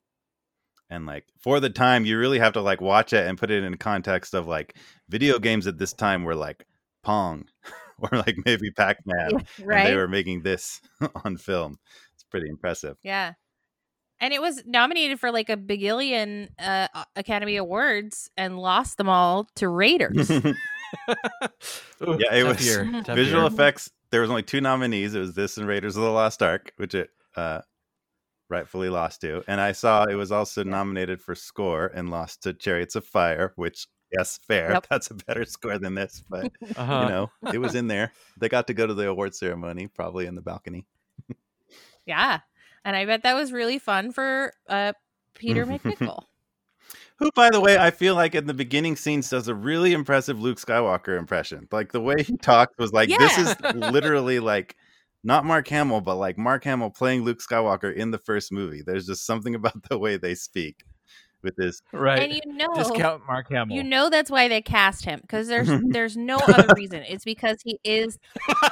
[0.88, 3.62] and like for the time you really have to like watch it and put it
[3.64, 4.76] in context of like
[5.08, 6.66] video games at this time were like
[7.02, 7.46] Pong
[7.98, 9.84] or like maybe Pac-Man and right?
[9.84, 10.80] they were making this
[11.24, 11.78] on film.
[12.14, 12.96] It's pretty impressive.
[13.02, 13.34] Yeah.
[14.22, 19.48] And it was nominated for like a bagillion uh, Academy Awards and lost them all
[19.54, 20.30] to Raiders.
[20.30, 23.50] Ooh, Yeah, it tough was year, tough visual year.
[23.52, 23.90] effects.
[24.10, 25.14] There was only two nominees.
[25.14, 27.60] It was this and Raiders of the Lost Ark, which it uh,
[28.50, 29.42] rightfully lost to.
[29.48, 33.52] And I saw it was also nominated for score and lost to Chariots of Fire,
[33.56, 34.72] which yes, fair.
[34.72, 34.86] Yep.
[34.90, 37.00] That's a better score than this, but Uh-huh.
[37.02, 38.12] you know, it was in there.
[38.38, 40.86] They got to go to the award ceremony, probably in the balcony.
[42.06, 42.40] yeah.
[42.84, 44.92] And I bet that was really fun for uh,
[45.34, 46.24] Peter MacNicol.
[47.16, 50.40] Who, by the way, I feel like in the beginning scenes does a really impressive
[50.40, 51.68] Luke Skywalker impression.
[51.70, 54.74] Like the way he talked was like this is literally like
[55.22, 58.82] not Mark Hamill, but like Mark Hamill playing Luke Skywalker in the first movie.
[58.84, 60.82] There's just something about the way they speak
[61.42, 61.80] with this.
[61.92, 65.48] right And you know, discount Mark Hamill you know that's why they cast him because
[65.48, 67.02] there's there's no other reason.
[67.08, 68.18] It's because he is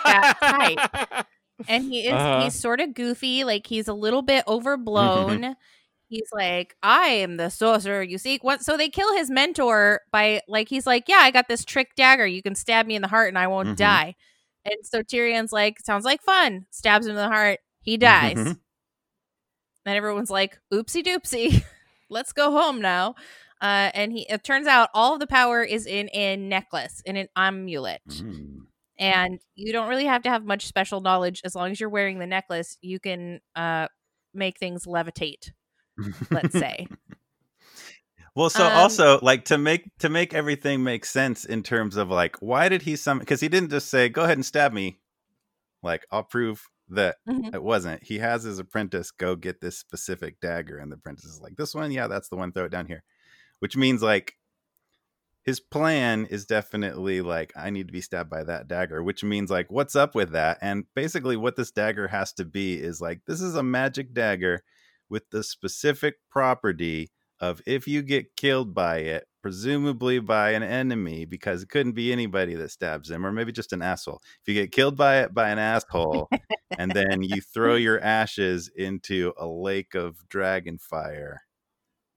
[0.04, 1.26] that type.
[1.66, 2.44] and he is Uh-huh.
[2.44, 5.56] he's sort of goofy like he's a little bit overblown
[6.08, 10.40] he's like i am the sorcerer you seek what so they kill his mentor by
[10.46, 13.08] like he's like yeah i got this trick dagger you can stab me in the
[13.08, 13.76] heart and i won't Mhm.
[13.76, 14.14] die
[14.70, 16.66] and so tyrian's like sounds like fun.
[16.70, 17.60] Stabs him in the heart.
[17.82, 18.36] He dies.
[18.36, 18.58] Mhm.
[19.86, 21.62] and everyone's like oopsie doopsie.
[22.10, 23.14] Let's go home now.
[23.60, 27.16] Uh, and he it turns out all of the power is in a necklace in
[27.16, 28.00] an amulet.
[28.08, 28.66] Mm.
[28.98, 31.40] and you don't really have to have much special knowledge.
[31.44, 33.88] As long as you're wearing the necklace you can uh
[34.34, 35.50] make things levitate
[36.30, 36.86] let's say
[38.38, 42.08] Well, so Um, also like to make to make everything make sense in terms of
[42.08, 45.00] like why did he some because he didn't just say go ahead and stab me,
[45.82, 47.54] like I'll prove that Mhm.
[47.54, 48.04] it wasn't.
[48.04, 51.74] He has his apprentice go get this specific dagger, and the apprentice is like this
[51.74, 52.52] one, yeah, that's the one.
[52.52, 53.02] Throw it down here,
[53.60, 54.36] which means like
[55.44, 59.50] his plan is definitely like I need to be stabbed by that dagger, which means
[59.50, 60.58] like what's up with that?
[60.60, 64.62] And basically what this dagger has to be is like this is a magic dagger
[65.08, 71.24] with the specific property of if you get killed by it, presumably by an enemy,
[71.24, 74.20] because it couldn't be anybody that stabs him, or maybe just an asshole.
[74.42, 76.28] If you get killed by it by an asshole,
[76.76, 81.42] and then you throw your ashes into a lake of dragon fire,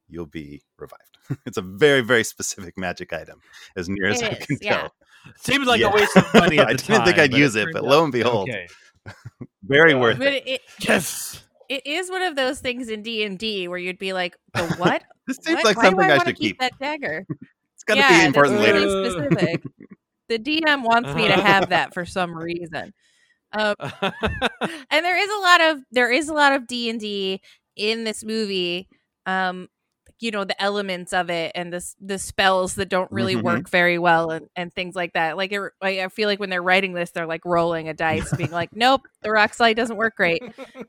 [0.08, 1.18] you'll be revived.
[1.46, 3.40] it's a very, very specific magic item,
[3.76, 4.78] as near as It I can yeah.
[4.82, 4.94] tell.
[5.38, 5.92] Seems like Yeah.
[5.92, 6.58] a waste of money.
[6.60, 8.68] At I didn't think I'd use it, but out- lo and behold, Okay.
[9.64, 10.48] very worth But it.
[10.48, 11.44] it, it, Yes.
[11.72, 14.68] It is one of those things in D and D where you'd be like, "The
[14.78, 15.04] what?
[15.26, 15.64] This seems What?
[15.64, 16.60] like Why something I, wanna should keep.
[16.60, 17.26] that dagger."
[17.76, 18.80] It's got to yeah, be important later.
[19.40, 19.64] specific.
[20.30, 22.94] The DM wants me to have that for some reason.
[23.54, 27.42] Um, and there is a lot of there is a lot of D and D
[27.76, 28.88] in this movie.
[29.26, 29.68] Um,
[30.22, 33.44] you know the elements of it and the the spells that don't really Mhm.
[33.44, 35.38] work very well and, and things like that.
[35.38, 38.34] Like it, I I feel like when they're writing this, they're like rolling a dice,
[38.34, 40.44] being like, "Nope, the rock slide doesn't work great."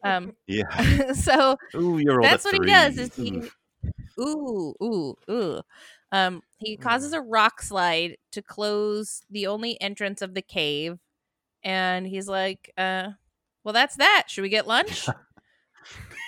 [0.04, 1.12] Um, Yeah.
[1.14, 2.68] so Ooh, that's what three.
[2.68, 2.98] he does.
[2.98, 3.40] Is he?
[3.40, 3.50] Ooh.
[4.20, 5.62] Ooh, ooh, ooh.
[6.12, 10.98] Um, he causes a rock slide to close the only entrance of the cave,
[11.64, 13.10] and he's like, "Uh,
[13.64, 14.26] well, that's that.
[14.28, 15.14] Should we get lunch?"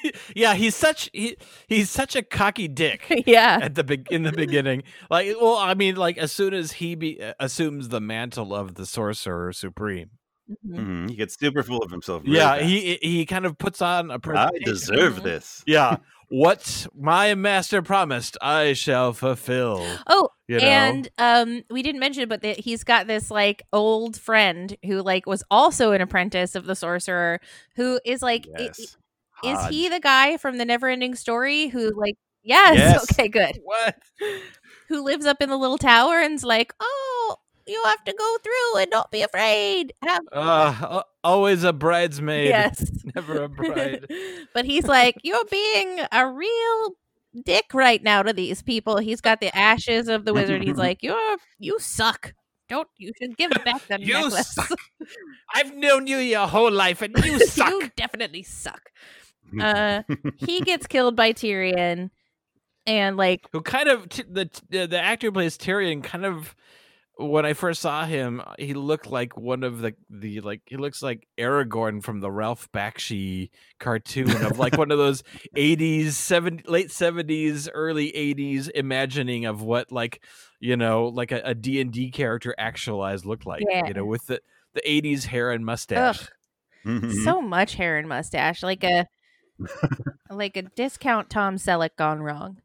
[0.37, 1.37] yeah, he's such he,
[1.69, 3.23] he's such a cocky dick.
[3.27, 6.73] yeah, At the be- in the beginning, like, well, I mean, like as soon as
[6.73, 10.11] he be- uh, assumes the mantle of the sorcerer supreme,
[10.67, 10.79] Mhm.
[10.79, 12.23] Mhm, He gets super full of himself.
[12.25, 12.65] really yeah, fast.
[12.67, 14.65] he he kind of puts on a I presentation.
[14.65, 15.23] deserve Mhm.
[15.23, 15.63] this.
[15.67, 15.97] Yeah,
[16.29, 19.87] what my master promised, I shall fulfill.
[20.07, 24.19] Oh, You know, and um, we didn't mention, but that he's got this like old
[24.19, 27.41] friend who like was also an apprentice of the sorcerer,
[27.77, 28.97] who is like, i- Yes.
[29.47, 32.17] Is he the guy from the Neverending Story who like?
[32.43, 32.77] Yes.
[32.77, 33.11] Yes.
[33.13, 33.29] Okay.
[33.29, 33.59] Good.
[33.65, 33.97] what?
[34.89, 38.83] who lives up in the little tower and's like, "Oh, you have to go through
[38.83, 44.07] and don't be afraid." Have Uh, always a bridesmaid, yes, never a bride.
[44.55, 46.91] but he's like, "You're being a real
[47.45, 50.63] dick right now to these people." He's got the ashes of the wizard.
[50.63, 52.35] He's like, "You're you suck.
[52.69, 54.53] Don't you should give back the You necklace.
[54.55, 54.79] suck.
[55.55, 57.71] I've known you your whole life, and you suck.
[57.71, 58.91] you definitely suck."
[59.61, 60.03] Uh,
[60.37, 62.11] he gets killed by Tyrian,
[62.87, 66.55] and like, who kind of t- the the the actor who plays Tyrian kind of
[67.17, 71.01] when I first saw him, he looked like one of the the like he looks
[71.01, 75.23] like Aragorn from the Ralph Bakshi cartoon of like one of those
[75.57, 80.25] 80s 70 late 70s early 80s imagining of what like
[80.59, 83.87] you know like a, a D&D character actualized looked like Yeah.
[83.87, 84.41] you know with the
[84.75, 86.29] the 80s hair and mustache.
[86.85, 89.07] ugh, so much hair and mustache, like a
[90.31, 92.59] like a discount Tom Selleck gone wrong.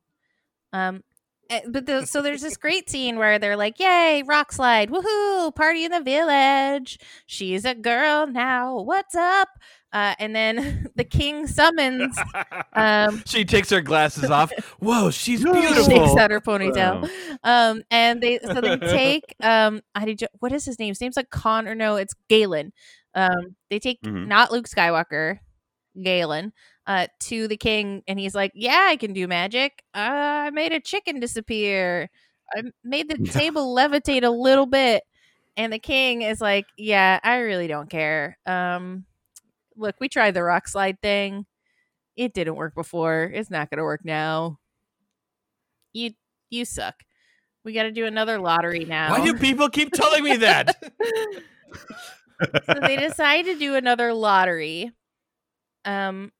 [0.73, 1.03] Um,
[1.49, 5.53] eh, but the, so there's this great scene where they're like, "Yay, rock slide, woohoo,
[5.55, 6.99] party in the village!
[7.25, 8.79] She's a girl now.
[8.81, 9.49] What's up?"
[9.91, 12.15] Uh, and then the king summons.
[12.73, 14.51] Um, she takes her glasses off.
[14.79, 15.83] Whoa, she's beautiful.
[15.85, 17.09] shakes out her ponytail.
[17.43, 17.71] Wow.
[17.71, 20.89] Um, and they so they take um, I did what is his name?
[20.89, 22.71] His name's like Con or no, it's Galen.
[23.15, 24.27] Um, they take Mhm.
[24.27, 25.39] not Luke Skywalker,
[26.03, 26.53] Galen,
[26.87, 29.83] uh, to the king, and he's like, "Yeah, I can do magic.
[29.93, 29.99] Uh,
[30.47, 32.09] I made a chicken disappear.
[32.55, 35.03] I made the table levitate a little bit."
[35.55, 38.37] And the king is like, "Yeah, I really don't care.
[38.45, 39.05] Um,
[39.75, 41.45] look, we tried the rock slide thing.
[42.15, 43.31] It didn't work before.
[43.33, 44.57] It's not going to work now.
[45.93, 46.11] You
[46.49, 46.95] you suck.
[47.63, 50.75] We got to do another lottery now." Why do people keep telling me that?
[52.65, 54.91] so they decide to do another lottery.
[55.85, 56.31] Um,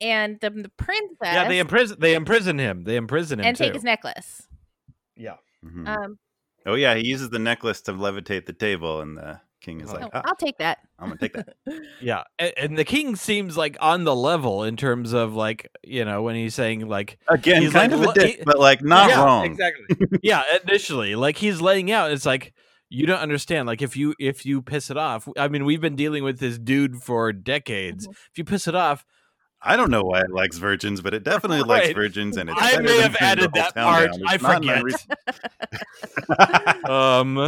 [0.00, 2.84] and the, the princess yeah, they imprison they imprison him.
[2.84, 3.64] They imprison him and too.
[3.64, 4.46] take his necklace.
[5.16, 5.36] yeah.
[5.64, 5.88] Mhm.
[5.88, 6.18] Um,
[6.66, 9.94] oh yeah, he uses the necklace to levitate the table, and the king is Oh.
[9.94, 10.78] like, oh, "Ah, I'll take that.
[10.98, 11.54] "I'm gonna take that."
[12.00, 16.04] Yeah, and, and the king seems like on the level in terms of like you
[16.04, 18.82] know when he's saying like Again, He's kind like, of a dick, he- but like
[18.82, 19.46] not Yeah, wrong.
[19.46, 19.96] exactly.
[20.22, 22.12] yeah, initially like he's laying out.
[22.12, 22.52] It's like
[22.88, 23.66] you don't understand.
[23.66, 26.58] Like if you if you piss it off, I mean we've been dealing with this
[26.58, 28.06] dude for decades.
[28.06, 28.10] Mhm.
[28.12, 29.04] If you piss it off,
[29.62, 32.78] I don't know why it likes virgins, but it definitely likes virgins, and it's I
[32.80, 34.10] may have added that part.
[34.26, 34.78] I forget.
[34.78, 35.16] unreasonable.
[36.92, 37.38] um,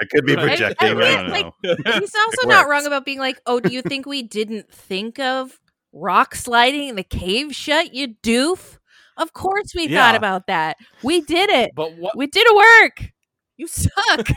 [0.00, 0.88] I could be projecting.
[0.88, 1.74] I, I mean, don't like, know.
[2.00, 5.58] He's also not wrong about being like, "Oh, do you think we didn't think of
[5.92, 7.92] rock sliding in the cave shut?
[7.94, 8.78] You doof!
[9.16, 10.00] Of course we Yeah.
[10.06, 10.76] thought about that.
[11.02, 11.72] We did it.
[11.74, 13.12] but what We did it work.
[13.58, 14.28] You suck.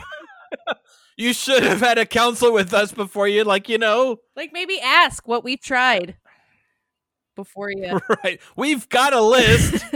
[1.17, 4.79] you should have had a council with us before you like you know like maybe
[4.81, 6.17] ask what we've tried
[7.37, 8.41] before you." right.
[8.57, 9.85] We've got a list.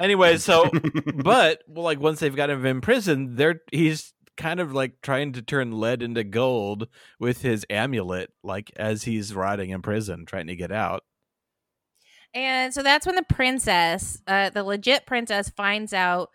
[0.00, 0.68] Anyway, so
[1.14, 5.32] but well, like once they've got him in prison, they're he's kind of like trying
[5.32, 6.88] to turn lead into gold
[7.20, 11.04] with his amulet, like as he's rotting in prison, trying to get out.
[12.34, 16.30] And so that's when the princess, uh, the legit princess, finds out,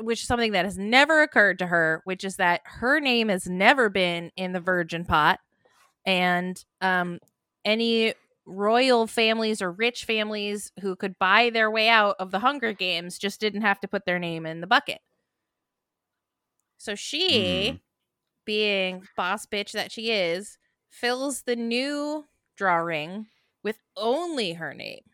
[0.00, 3.46] which is something that has never occurred to her, which is that her name has
[3.48, 5.40] never been in the virgin pot,
[6.06, 7.18] and um,
[7.64, 8.14] any
[8.46, 13.18] royal families or rich families who could buy their way out of the Hunger Games
[13.18, 15.00] just didn't have to put their name in the bucket.
[16.78, 17.80] So she, Mhm.
[18.44, 20.58] being boss bitch that she is,
[20.90, 23.28] fills the new drawing
[23.62, 25.04] with only her name.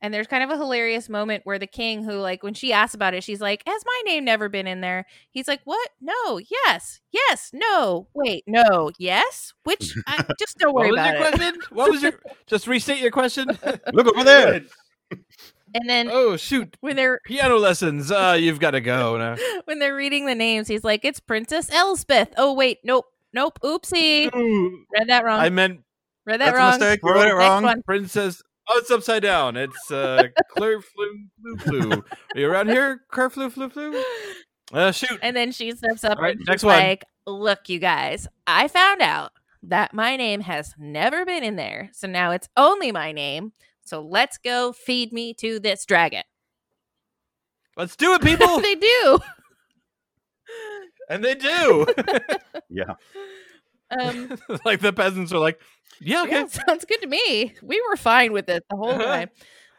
[0.00, 2.94] And there's kind of a hilarious moment where the king, who, like, when she asks
[2.94, 5.06] about it, she's like, Has my name never been in there?
[5.30, 5.88] He's like, What?
[6.00, 9.52] No, yes, yes, no, wait, no, yes?
[9.64, 11.34] Which, I, just don't worry what was about your it.
[11.34, 11.60] question?
[11.76, 12.12] What was your
[12.46, 13.48] just restate your question?
[13.92, 14.62] Look over there.
[15.74, 18.10] And then oh shoot, when they're piano lessons.
[18.10, 19.36] Uh, you've got to go now.
[19.64, 22.32] when they're reading the names, he's like, It's Princess Elspeth.
[22.36, 24.30] Oh, wait, nope, nope, oopsie.
[24.32, 25.40] Read that wrong.
[25.40, 25.80] I meant
[26.28, 26.70] Read that That's a wrong.
[26.78, 27.00] mistake.
[27.02, 27.82] You read it wrong.
[27.86, 28.42] princess.
[28.70, 29.56] Oh, it's upside down.
[29.56, 31.92] It's uh, Claire flu flu flu.
[32.34, 33.00] Are you around here?
[33.10, 34.02] Claire flu flu flu.
[34.72, 35.18] Uh, shoot.
[35.22, 36.76] And then she steps up All right, and she's next one.
[36.78, 41.90] like, Look, you guys, I found out that my name has never been in there.
[41.92, 43.52] So now it's only my name.
[43.84, 46.22] So let's go feed me to this dragon.
[47.76, 48.60] Let's do it, people.
[48.60, 49.18] they do.
[51.08, 51.86] and they do.
[52.70, 52.94] Yeah.
[53.90, 55.60] Um, like the peasants are like,
[56.00, 56.32] yeah, okay.
[56.32, 57.54] yeah, sounds good to me.
[57.62, 59.04] We were fine with it the whole Uh-huh.
[59.04, 59.30] time.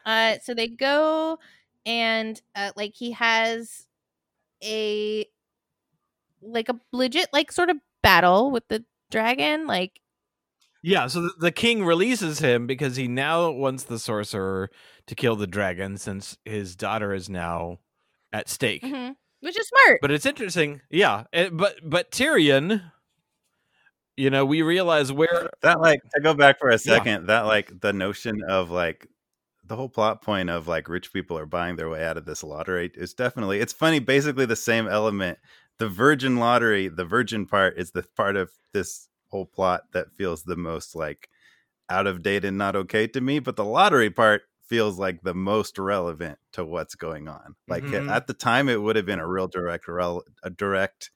[0.06, 1.38] Uh, so they go
[1.86, 3.86] and uh, like he has
[4.62, 5.26] a
[6.42, 9.66] like a legit like sort of battle with the dragon.
[9.66, 10.00] Like
[10.82, 14.70] Yeah, so the, king releases him because he now wants the sorcerer
[15.06, 17.78] to kill the dragon since his daughter is now
[18.32, 18.82] at stake.
[18.82, 20.00] mhm, which is smart.
[20.00, 21.24] But it's interesting, yeah.
[21.32, 22.90] it- but but Tyrian,
[24.20, 27.04] you know, we realize where That like to go back for a Yeah.
[27.04, 29.06] second, that like the notion of like
[29.64, 32.42] the whole plot point of like rich people are buying their way out of this
[32.42, 35.38] lottery is definitely it's funny, basically the same element.
[35.78, 40.44] The virgin lottery, the virgin part is the part of this whole plot that feels
[40.44, 41.28] the most like
[41.90, 45.34] out of date and not okay to me, but the lottery part feels like the
[45.34, 47.56] most relevant to what's going on.
[47.68, 48.14] Like Mhm.
[48.14, 51.10] at the time it would have been a real direct rel- a direct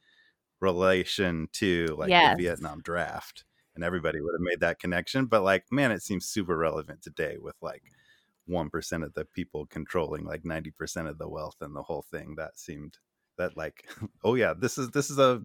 [0.64, 2.37] relation to like Yes.
[2.37, 3.44] the Vietnam draft
[3.77, 5.27] and everybody would have made that connection.
[5.27, 7.83] But like, man, it seems super relevant today with like
[8.46, 12.03] one percent of the people controlling like ninety percent of the wealth and the whole
[12.11, 12.35] thing.
[12.37, 12.98] That seemed
[13.38, 13.88] that like,
[14.24, 15.42] oh yeah, this is this is a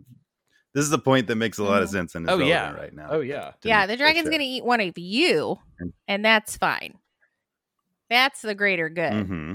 [0.73, 1.93] this is a point that makes a lot of Mhm.
[1.93, 2.71] sense and is Oh, relevant yeah.
[2.81, 3.07] right now.
[3.09, 3.51] Oh yeah.
[3.63, 4.31] yeah, the dragon's sure.
[4.31, 5.57] gonna eat one of you,
[6.07, 6.97] And- that's fine.
[8.09, 9.25] That's the greater good.
[9.27, 9.53] hmm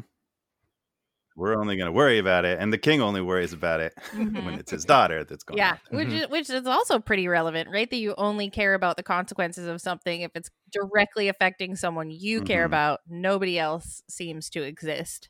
[1.37, 4.33] We're only going to worry about it, and the king only worries about it when
[4.33, 4.59] Mhm.
[4.61, 5.59] it's his daughter that's going.
[5.59, 6.23] Yeah, which Mhm.
[6.25, 7.91] is which is also pretty relevant, right?
[7.91, 12.41] That you only care about the consequences of something if it's directly affecting someone you
[12.43, 12.67] care Mhm.
[12.67, 13.01] about.
[13.09, 15.29] Nobody else seems to exist.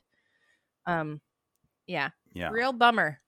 [0.85, 1.21] Um,
[1.87, 2.49] yeah, yeah.
[2.49, 3.21] real bummer,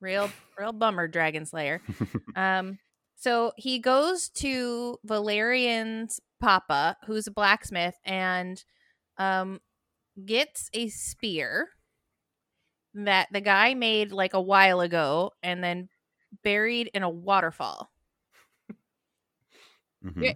[0.00, 1.82] real real bummer, Dragon Slayer.
[2.36, 2.78] um,
[3.16, 8.62] so he goes to Valerian's papa, who's a blacksmith, and
[9.18, 9.60] um,
[10.24, 11.70] gets a spear
[12.94, 15.88] that the guy made like a while ago and then
[16.42, 17.90] buried in a waterfall.
[20.04, 20.22] Mhm.
[20.22, 20.32] Yeah.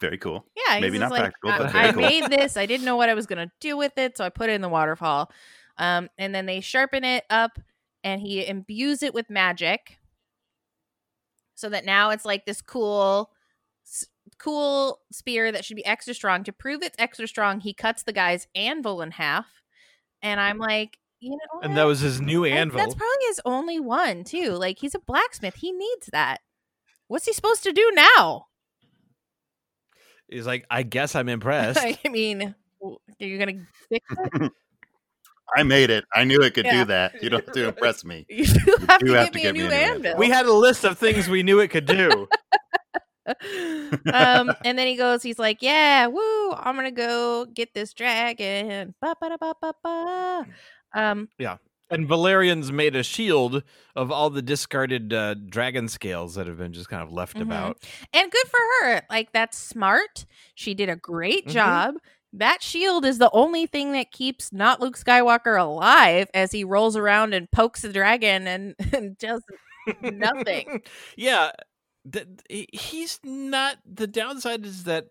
[0.00, 0.44] Very cool.
[0.54, 2.56] Yeah, Maybe not practical, I, but very I cool." made this.
[2.56, 4.60] I didn't know what I was gonna do with it, so I put it in
[4.60, 5.30] the waterfall.
[5.78, 7.58] Um, and then they sharpen it up,
[8.02, 9.98] and he imbues it with magic,
[11.54, 13.32] so that now it's like this cool,
[13.86, 14.06] s-
[14.38, 16.44] cool spear that should be extra strong.
[16.44, 19.46] To prove it's extra strong, he cuts the guy's anvil in half,
[20.22, 22.78] and I'm like, you know, And that was his new anvil.
[22.78, 24.50] That's probably his only one too.
[24.52, 25.54] Like he's a blacksmith.
[25.56, 26.40] He needs that.
[27.08, 28.46] What's he supposed to do now?
[30.28, 31.80] He's like, I guess I'm impressed.
[31.82, 34.06] I mean, w- are you gonna fix
[34.40, 34.52] it?
[35.56, 36.04] I made it.
[36.14, 36.78] I knew it could Yeah.
[36.80, 37.22] do that.
[37.22, 38.24] You don't have to impress me.
[38.30, 40.06] You do have do to have get to me a me new a new anvil.
[40.06, 40.18] anvil.
[40.18, 42.26] we had a list of things we knew it could do.
[43.26, 46.52] um, and then he goes, he's like, "Yeah, woo!
[46.52, 50.46] I'm gonna go get this dragon." Ba, ba, da, ba,
[50.94, 51.28] Um,
[51.90, 53.62] and Valerian's made a shield
[53.94, 57.42] of all the discarded uh, dragon scales that have been just kind of left Mhm.
[57.42, 57.82] about.
[58.12, 59.02] and good for her.
[59.10, 60.24] Like that's smart.
[60.54, 61.50] She did a great Mhm.
[61.50, 61.94] job.
[62.32, 66.96] That shield is the only thing that keeps not Luke Skywalker alive as he rolls
[66.96, 69.42] around and pokes the dragon and, and does
[70.02, 70.82] nothing.
[71.16, 71.52] yeah,
[72.10, 72.26] th-
[72.72, 73.76] he's not.
[73.86, 75.06] The downside is that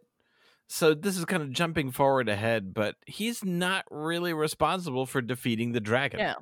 [0.68, 5.72] so this is kind of jumping forward ahead, but he's not really responsible for defeating
[5.72, 6.20] the dragon.
[6.20, 6.36] No.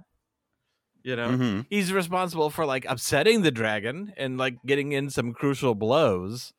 [1.04, 1.66] You know, Mhm.
[1.70, 6.54] he's responsible for like upsetting the dragon and like getting in some crucial blows.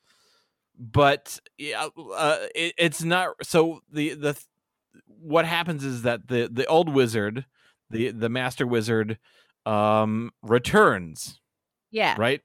[0.76, 3.34] But yeah, uh, it, it's not.
[3.44, 4.42] So the the
[5.06, 7.44] what happens is that the the old wizard,
[7.90, 9.18] the the master wizard,
[9.64, 11.40] um, returns.
[11.92, 12.16] Yeah.
[12.18, 12.40] Right.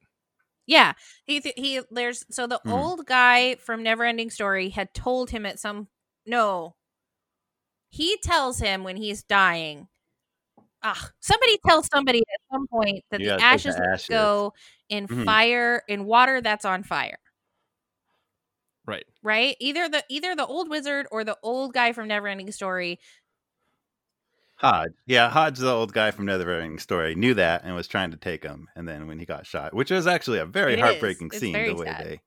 [0.67, 0.93] Yeah,
[1.25, 1.81] he th- he.
[1.91, 2.71] There's so the Hmm.
[2.73, 5.87] old guy from Neverending Story had told him at some
[6.25, 6.75] no.
[7.89, 9.87] He tells him when he's dying.
[10.83, 14.07] Ah, somebody tells somebody at some point that You the ashes, the ashes.
[14.09, 14.53] go
[14.89, 15.25] in Mhm.
[15.25, 17.19] fire in water that's on fire.
[18.85, 19.05] Right.
[19.23, 19.55] Right?
[19.59, 22.99] Either the either the old wizard or the old guy from Neverending Story.
[24.57, 24.91] Hodge.
[25.05, 28.43] Yeah, Hodge, the old guy from Neverending Story, knew that and was trying to take
[28.43, 28.67] him.
[28.75, 30.83] And then when he got shot, which was actually a very It is.
[30.83, 32.05] heartbreaking It's scene, very the way sad.
[32.05, 32.21] they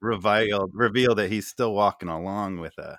[0.00, 2.98] revealed revealed that he's still walking along with a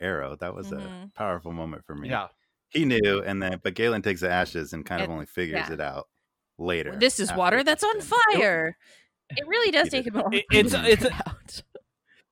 [0.00, 0.36] arrow.
[0.36, 1.06] That was Mhm.
[1.06, 2.08] a powerful moment for me.
[2.10, 2.28] Yeah.
[2.68, 5.72] He knew, and then but Galen takes the ashes and kind of only figures yeah.
[5.74, 6.06] it out
[6.58, 6.96] later.
[6.96, 8.76] This is water that's on fire.
[9.30, 10.14] It really does take did.
[10.14, 11.62] him a long It- it's it's a- it out.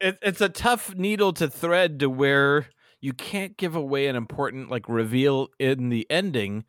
[0.00, 2.66] it, it's a tough needle to thread to where
[3.04, 6.64] you can't give away an important like reveal in the ending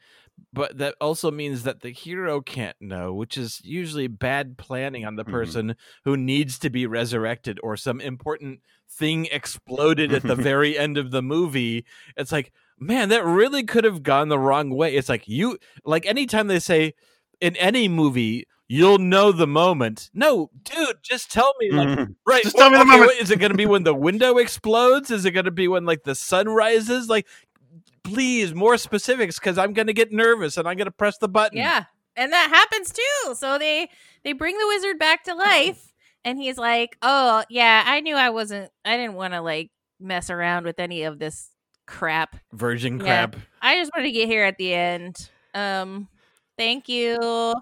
[0.51, 5.15] but that also means that the hero can't know which is usually bad planning on
[5.15, 5.31] the Mhm.
[5.31, 8.59] person who needs to be resurrected or some important
[8.89, 11.85] thing exploded at the very end of the movie
[12.17, 16.05] it's like man that really could have gone the wrong way it's like you like
[16.05, 16.93] anytime they say
[17.39, 22.15] in any movie you'll know the moment no dude just tell me like Mhm.
[22.25, 22.43] Right.
[22.43, 23.09] Just tell me the okay, moment.
[23.11, 25.11] wait, Is it going to be when the window explodes?
[25.11, 27.07] Is it going to be when like the sun rises?
[27.09, 27.27] Like,
[28.03, 31.27] please, more specifics because I'm going to get nervous and I'm going to press the
[31.29, 31.57] button.
[31.57, 31.85] Yeah.
[32.15, 33.35] And that happens too.
[33.35, 33.89] So they
[34.23, 35.93] they bring the wizard back to life
[36.23, 40.29] and he's like, "Oh, yeah, I knew I wasn't I didn't want to like mess
[40.29, 41.49] around with any of this
[41.87, 42.35] crap.
[42.53, 43.27] Virgin Yeah.
[43.27, 43.35] crap.
[43.61, 45.29] I just wanted to get here at the end.
[45.53, 46.07] Um
[46.57, 47.53] thank you.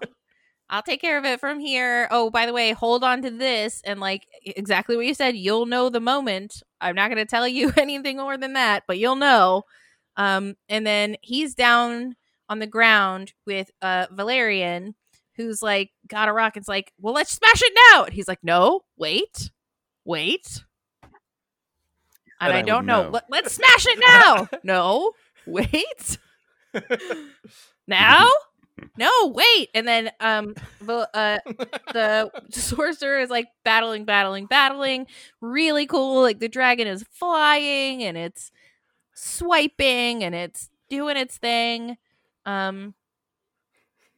[0.70, 2.08] I'll take care of it from here.
[2.10, 5.66] Oh, by the way, hold on to this and like exactly what you said, you'll
[5.66, 6.62] know the moment.
[6.80, 9.64] I'm not going to tell you anything more than that, but you'll know.
[10.16, 12.16] Um and then he's down
[12.48, 14.94] on the ground with uh Valerian
[15.36, 18.38] who's like got a rock It's like, "Well, let's smash it now." And he's like,
[18.42, 19.50] "No, wait.
[20.04, 20.62] Wait."
[22.40, 23.04] And I I don't know.
[23.04, 23.10] know.
[23.10, 24.48] Let, let's smash it now.
[24.62, 25.12] no.
[25.46, 26.18] Wait.
[27.86, 28.28] now?
[28.96, 29.70] No, wait.
[29.74, 31.38] And then um the uh
[31.92, 35.06] the sorcerer is like battling, battling, battling.
[35.40, 36.22] Really cool.
[36.22, 38.50] Like the dragon is flying and it's
[39.14, 41.96] swiping and it's doing its thing.
[42.46, 42.94] Um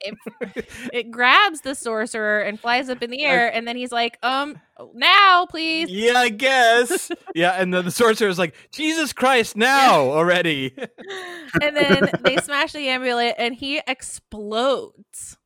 [0.00, 0.14] it,
[0.92, 4.60] it grabs the sorcerer and flies up in the air and then he's like, um
[4.94, 5.90] now please.
[5.90, 7.10] Yeah, I guess.
[7.34, 10.74] yeah, and then the sorcerer is like, Jesus Christ, now already.
[11.62, 15.38] and then they smash the amulet and he explodes.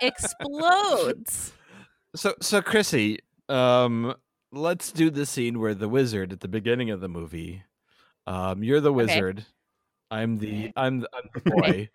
[0.00, 1.52] explodes.
[2.14, 4.14] So, so Chrissy, um,
[4.52, 7.62] let's do the scene where the wizard at the beginning of the movie.
[8.26, 9.44] Um, you're the wizard.
[10.10, 11.88] I'm the I'm the, I'm the boy.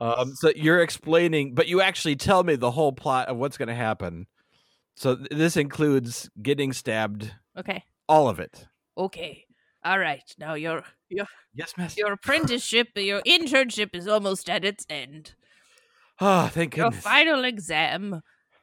[0.00, 3.68] Um, so you're explaining, but you actually tell me the whole plot of what's going
[3.68, 4.26] to happen.
[4.94, 7.84] So th- this includes getting stabbed, Okay.
[8.08, 8.66] all of it.
[8.96, 9.44] Okay.
[9.84, 10.22] All right.
[10.38, 11.96] Now your your Yes, miss.
[11.96, 15.34] your apprenticeship, your internship is almost at its end.
[16.20, 16.94] Oh, thank goodness.
[16.94, 18.22] Your final exam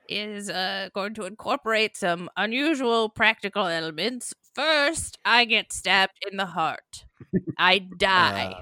[0.10, 4.34] is uh, going to incorporate some unusual practical elements.
[4.54, 7.06] First, I get stabbed in the heart.
[7.58, 8.56] I die.
[8.58, 8.62] Uh,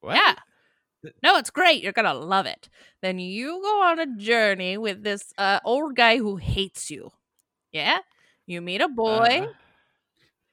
[0.00, 0.16] what?
[0.16, 0.34] Yeah.
[1.22, 1.82] No, it's great.
[1.82, 2.68] You're gonna love it.
[3.02, 7.10] Then you go on a journey with this uh, old guy who hates you.
[7.72, 7.98] Yeah.
[8.46, 9.46] You meet a boy.
[9.46, 9.52] Uh,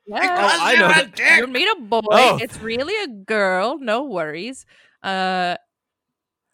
[0.06, 0.38] yeah.
[0.40, 1.38] oh, I know that.
[1.38, 2.02] You meet a boy.
[2.12, 2.38] Oh.
[2.42, 3.78] It's really a girl.
[3.80, 4.66] No worries.
[5.04, 5.58] Uh,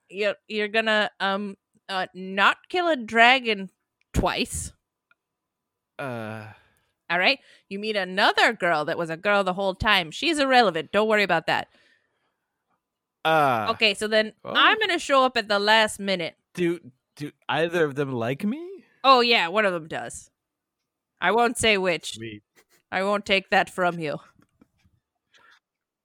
[0.09, 1.55] you're you're gonna um
[1.89, 3.69] uh not kill a dragon
[4.13, 4.71] twice.
[5.99, 6.47] Uh,
[7.09, 7.39] All right.
[7.69, 10.09] You meet another girl that was a girl the whole time.
[10.11, 10.91] She's irrelevant.
[10.91, 11.67] Don't worry about that.
[13.25, 13.93] Uh, Okay.
[13.93, 14.53] So then oh.
[14.55, 16.35] I'm gonna show up at the last minute.
[16.53, 16.79] Do
[17.15, 18.83] do either of them like me?
[19.03, 20.29] Oh yeah, one of them does.
[21.19, 22.17] I won't say which.
[22.91, 24.19] I won't take that from you.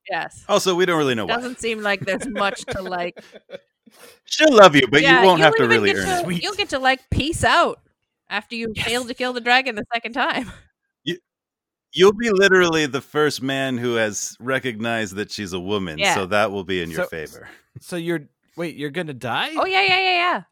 [0.09, 0.45] Yes.
[0.49, 1.37] Also, we don't really know why.
[1.37, 3.19] Doesn't seem like there's much to like.
[4.25, 6.43] She'll love you, but yeah, you won't have to really earn to, it.
[6.43, 7.81] You'll get to like peace out
[8.29, 10.51] after you fail to kill the dragon the second time.
[11.95, 16.15] You'll be literally the first man who has recognized that she's a woman, Yeah.
[16.15, 17.49] so that will be in your So- favor.
[17.81, 19.51] So you're wait, you're gonna die?
[19.57, 20.43] Oh yeah, yeah, yeah, yeah,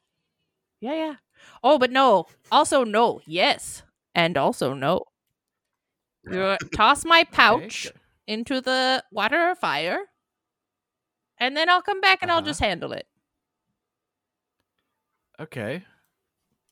[0.81, 1.15] yeah, yeah.
[1.63, 2.27] Oh, but no.
[2.51, 3.21] Also no.
[3.27, 3.83] Yes,
[4.15, 5.05] and also no.
[6.25, 7.89] You toss my pouch
[8.27, 9.99] into the water or fire,
[11.39, 12.47] and then I'll come back and I'll Uh-huh.
[12.47, 13.07] just handle it.
[15.39, 15.85] Okay.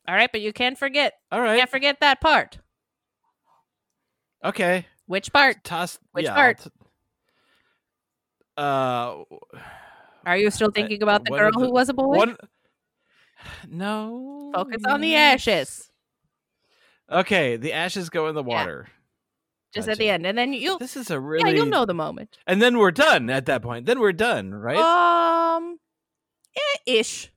[0.09, 1.15] All right, but you can't forget.
[1.31, 2.59] All right, You can't forget that part.
[4.45, 4.87] Okay.
[5.07, 5.65] Which part?
[5.65, 5.99] Toss.
[6.13, 6.59] Which yeah, part?
[6.59, 6.71] t-
[8.57, 9.23] uh,
[10.25, 12.17] Are you still thinking about the girl of who was a boy?
[12.17, 12.37] One.
[13.69, 14.53] No.
[14.55, 15.91] Focus on the ashes.
[17.11, 18.89] Okay, the ashes go in the water.
[19.75, 21.51] Just at the end, and then you'll This is a really.
[21.51, 22.39] yeah, you'll know the moment.
[22.47, 23.87] And then we're done at that point.
[23.87, 24.77] Then we're done, right?
[24.79, 25.79] Um,
[26.57, 27.33] eh, ish.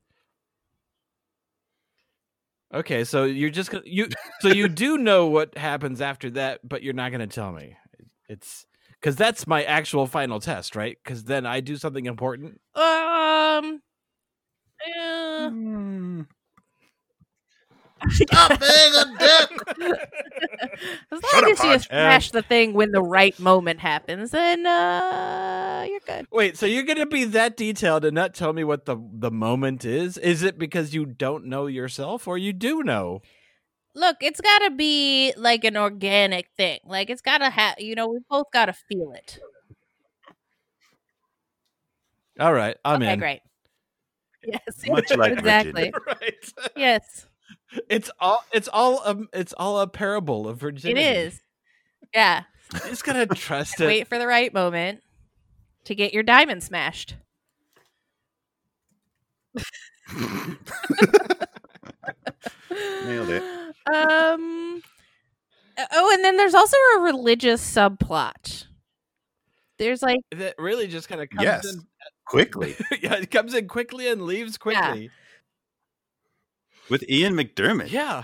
[2.73, 4.07] Okay, so you're just gonna you.
[4.41, 7.75] So you do know what happens after that, but you're not gonna tell me.
[8.29, 8.65] It's
[8.99, 10.97] because that's my actual final test, right?
[11.03, 12.59] Because then I do something important.
[12.75, 13.81] Um.
[14.85, 15.49] eh,
[18.09, 19.49] Stop being a dick.
[21.11, 21.87] as Shut long up, as you Hodge.
[21.97, 26.27] smash the thing when the right moment happens, then uh, you're good.
[26.31, 29.85] Wait, so you're gonna be that detailed and not tell me what the the moment
[29.85, 30.17] is?
[30.17, 33.21] Is it because you don't know yourself, or you do know?
[33.95, 36.79] Look, it's got to be like an organic thing.
[36.85, 39.39] Like it's got to have, you know, we both got to feel it.
[42.39, 43.19] All right, I'm okay, in.
[43.19, 43.41] great.
[44.43, 45.91] Yes, Much like exactly.
[46.07, 46.53] right.
[46.75, 47.25] Yes,
[47.89, 48.43] It's all.
[48.53, 49.01] It's all.
[49.05, 51.01] Um, it's all a parable of it virginity.
[51.05, 51.41] is.
[52.13, 52.43] Yeah.
[52.73, 53.85] You just gotta trust it.
[53.85, 55.01] Wait for the right moment
[55.85, 57.15] to get your diamond smashed.
[63.05, 63.43] Nailed it.
[63.87, 64.83] Um.
[65.93, 68.65] Oh, and then there's also a religious subplot.
[69.77, 71.65] There's like That really just kind of comes Yes.
[71.73, 71.83] in.
[72.25, 72.75] Quickly.
[73.01, 75.09] yeah, it comes in quickly and leaves quickly.
[76.89, 77.91] With Ian McDiarmid.
[77.91, 78.23] Yeah.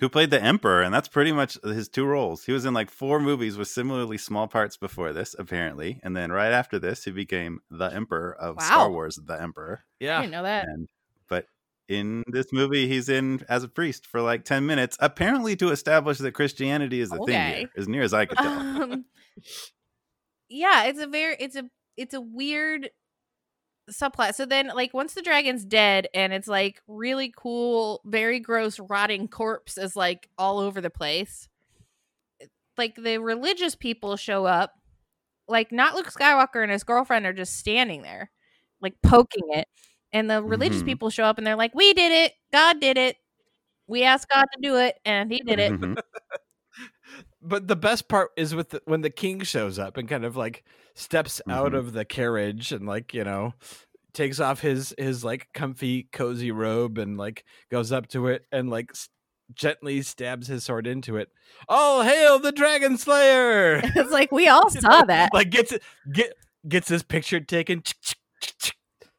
[0.00, 2.44] who played the Emperor, and that's pretty much his two roles.
[2.44, 6.32] He was in like four movies with similarly small parts before this, apparently, and then
[6.32, 9.84] right after this, he became the Emperor of Star Wars, the Emperor.
[10.00, 10.18] Yeah.
[10.18, 10.66] I didn't know that.
[10.66, 10.88] And
[11.28, 11.46] but
[11.88, 16.18] in this movie, he's in as a priest for like ten minutes, apparently to establish
[16.18, 18.60] that Christianity is the thing here, as near as I could tell.
[18.82, 19.04] Um,
[20.48, 21.64] yeah, it's a very it's a
[21.96, 22.90] it's a weird
[23.90, 24.34] subplot.
[24.34, 29.28] So then like once the dragon's dead and it's like really cool, very gross rotting
[29.28, 31.48] corpse is like all over the place.
[32.76, 34.72] Like the religious people show up.
[35.48, 38.30] Like not Luke Skywalker and his girlfriend are just standing there,
[38.80, 39.68] like poking it.
[40.12, 40.86] And the religious Mhm.
[40.86, 42.34] people show up and they're like, "We did it.
[42.52, 43.16] God did it.
[43.88, 45.96] We asked God to do it, and He did it." Mhm.
[47.46, 50.36] But the best part is with the, when the king shows up and kind of
[50.36, 50.64] like
[50.94, 51.78] steps out Mhm.
[51.78, 53.52] of the carriage and like you know
[54.14, 58.70] takes off his his like comfy cozy robe and like goes up to it and
[58.70, 59.08] like s-
[59.54, 61.28] gently stabs his sword into it.
[61.68, 63.76] all hail the dragon slayer!
[63.84, 65.34] it's like we all saw that.
[65.34, 65.82] like gets it
[66.12, 66.32] get
[66.66, 67.82] gets his picture taken.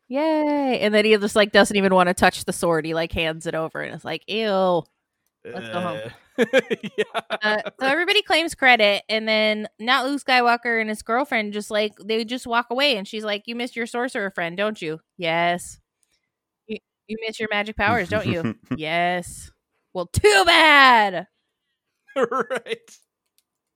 [0.07, 0.79] Yay!
[0.81, 2.85] And then he just like doesn't even want to touch the sword.
[2.85, 4.83] He like hands it over and it's like, ew.
[5.43, 5.99] Let's go home.
[6.97, 7.21] Yeah.
[7.41, 11.93] Uh, so everybody claims credit, and then not Luke Skywalker and his girlfriend just like
[12.03, 14.99] they just walk away, and she's like, "You missed your sorcerer friend, don't you?
[15.17, 15.79] Yes.
[16.67, 16.77] You
[17.07, 18.55] you miss your magic powers, don't you?
[18.77, 19.51] yes.
[19.93, 21.27] Well, too bad.
[22.15, 22.97] right.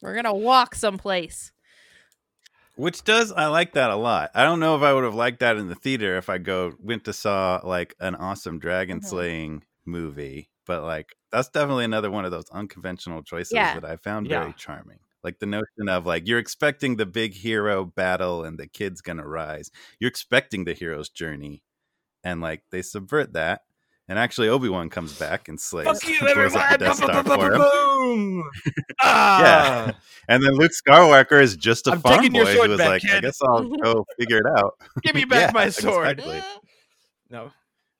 [0.02, 1.52] We're gonna walk someplace.
[2.76, 4.32] Which does I like that a lot.
[4.34, 6.74] I don't know if I would have liked that in the theater if I go
[6.80, 9.06] went to saw like an awesome dragon Mhm.
[9.06, 13.74] slaying movie, but like that's definitely another one of those unconventional choices Yeah.
[13.80, 14.42] that I found Yeah.
[14.42, 15.00] very charming.
[15.24, 19.28] Like the notion of like you're expecting the big hero battle and the kid's gonna
[19.28, 19.72] rise.
[20.00, 21.64] You're expecting the hero's journey,
[22.24, 23.62] and like they subvert that.
[24.08, 25.86] And actually, Obi Wan comes back and slays.
[25.86, 26.54] Fuck you, everyone!
[26.72, 27.62] the Death Star for him.
[27.62, 28.50] Boom!
[29.02, 29.94] Ah!
[30.30, 33.20] And then Luke Skywalker is just a I'm farm boy who was back, like, I
[33.20, 34.74] guess I'll go figure it out.
[35.02, 36.20] Give me back Yeah, my sword.
[36.20, 36.42] exactly.
[37.32, 37.50] No.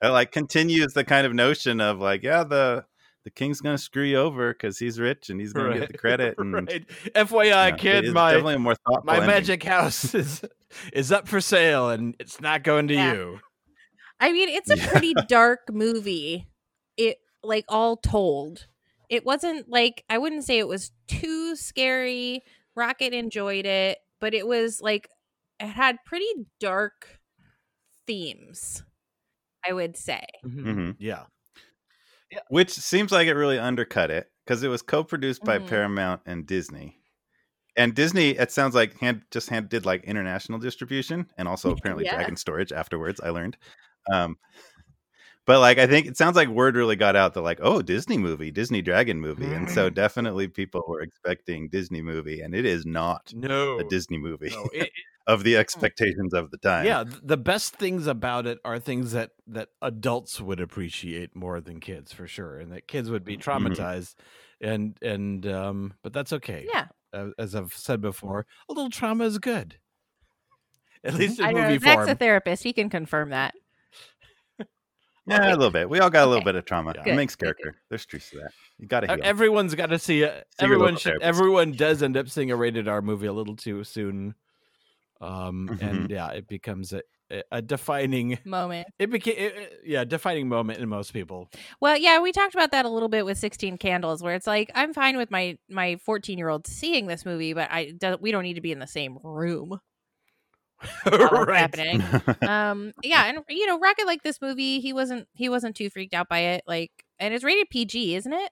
[0.02, 2.86] It like continues the kind of notion of like, yeah, the
[3.26, 6.36] the king's gonna screw you over because he's rich and he's gonna get the credit.
[6.40, 6.86] And right.
[7.14, 9.28] FYI, you know, kid, my definitely a more thoughtful my ending.
[9.28, 10.42] magic house is
[10.94, 13.14] is up for sale and it's not going to Yeah.
[13.14, 13.40] you.
[14.22, 14.90] I mean, it's a Yeah.
[14.90, 16.48] pretty dark movie.
[16.98, 18.68] It like all told.
[19.10, 22.42] It wasn't like I wouldn't say it was too scary.
[22.76, 25.10] Rocket enjoyed it, but it was like
[25.60, 26.30] it had pretty
[26.62, 27.20] dark
[28.08, 28.84] themes.
[29.68, 30.24] I would say.
[30.46, 30.96] Mhm.
[31.00, 31.26] Yeah.
[32.50, 35.68] which seems like it really undercut it because it was co-produced by Mhm.
[35.68, 37.02] Paramount and Disney.
[37.76, 42.06] And Disney, it sounds like hand just hand did like international distribution and also apparently
[42.06, 42.16] Yeah.
[42.16, 43.20] Dragon Storage afterwards.
[43.20, 43.58] I learned,
[44.12, 44.38] um,
[45.46, 48.18] but like I think it sounds like word really got out that like oh Disney
[48.20, 49.74] movie, Disney Dragon movie, and Mm.
[49.74, 54.50] so definitely people were expecting Disney movie, and it is not No, a Disney movie
[54.50, 54.92] no, it-
[55.30, 56.86] of the expectations of the time.
[56.86, 61.80] yeah, the best things about it are things that that adults would appreciate more than
[61.80, 63.68] kids for sure, and that kids would be Mm-hmm.
[63.68, 64.16] traumatized,
[64.60, 66.66] and and um, but that's okay.
[66.72, 66.88] Yeah.
[67.40, 69.78] As I've said before, a little trauma is good.
[71.04, 71.68] At least in I don't know.
[71.70, 72.64] movie Zach's a therapist.
[72.64, 73.56] He can confirm that.
[75.26, 75.90] yeah, a little bit.
[75.90, 76.46] We all got a little Okay.
[76.46, 76.94] bit of trauma.
[76.96, 77.14] Yeah.
[77.14, 77.58] It makes good, good.
[77.64, 77.82] character.
[77.90, 78.52] There's truth to that.
[78.78, 79.18] You got to heal.
[79.24, 80.46] Everyone's got to see it.
[80.60, 81.04] your Everyone should.
[81.20, 81.28] therapist.
[81.28, 84.36] Everyone does end up seeing a rated R movie a little too soon,
[85.22, 85.86] um, Mm-hmm.
[85.86, 87.02] and yeah, it becomes a,
[87.52, 88.40] a- defining.
[88.46, 88.88] Moment.
[88.98, 89.52] It became
[89.86, 91.50] yeah, defining moment in most people.
[91.80, 94.72] Well, yeah, we talked about that a little bit with 16 Candles, where it's like
[94.76, 98.32] I'm fine with my my 14 year old seeing this movie, but I do, we
[98.32, 99.80] don't need to be in the same room.
[101.06, 102.02] it's happening.
[102.42, 104.80] um, yeah, and you know, Rocket like this movie.
[104.80, 106.64] He wasn't he wasn't too freaked out by it.
[106.66, 108.52] Like, and it's rated PG, isn't it?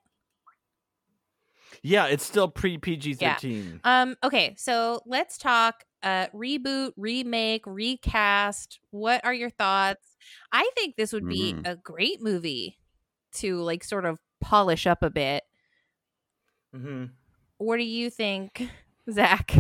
[1.83, 3.79] Yeah, it's still pre PG thirteen.
[3.83, 8.79] Um, okay, so let's talk uh reboot, remake, recast.
[8.91, 10.15] What are your thoughts?
[10.51, 11.67] I think this would be Mhm.
[11.67, 12.77] a great movie
[13.35, 15.43] to like sort of polish up a bit.
[16.75, 17.05] Mm-hmm.
[17.57, 18.69] What do you think,
[19.11, 19.53] Zach?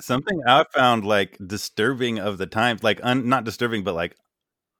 [0.00, 4.14] Something I found like disturbing of the times, like un- not disturbing, but like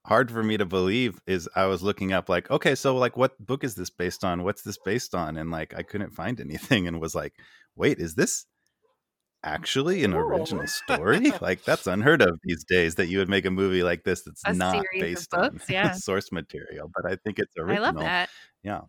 [0.06, 3.38] hard for me to believe is I was looking up like, okay, so like what
[3.44, 4.44] book is this based on?
[4.44, 5.36] What's this based on?
[5.38, 7.32] And like I couldn't find anything and was like,
[7.76, 8.44] wait, is this
[9.46, 11.30] actually an original story?
[11.40, 14.42] like that's unheard of these days that you would make a movie like this that's
[14.44, 15.92] A not based books, on yeah.
[15.92, 16.90] source material.
[16.94, 17.84] But I think it's original.
[17.84, 18.28] I love that.
[18.62, 18.80] Yeah.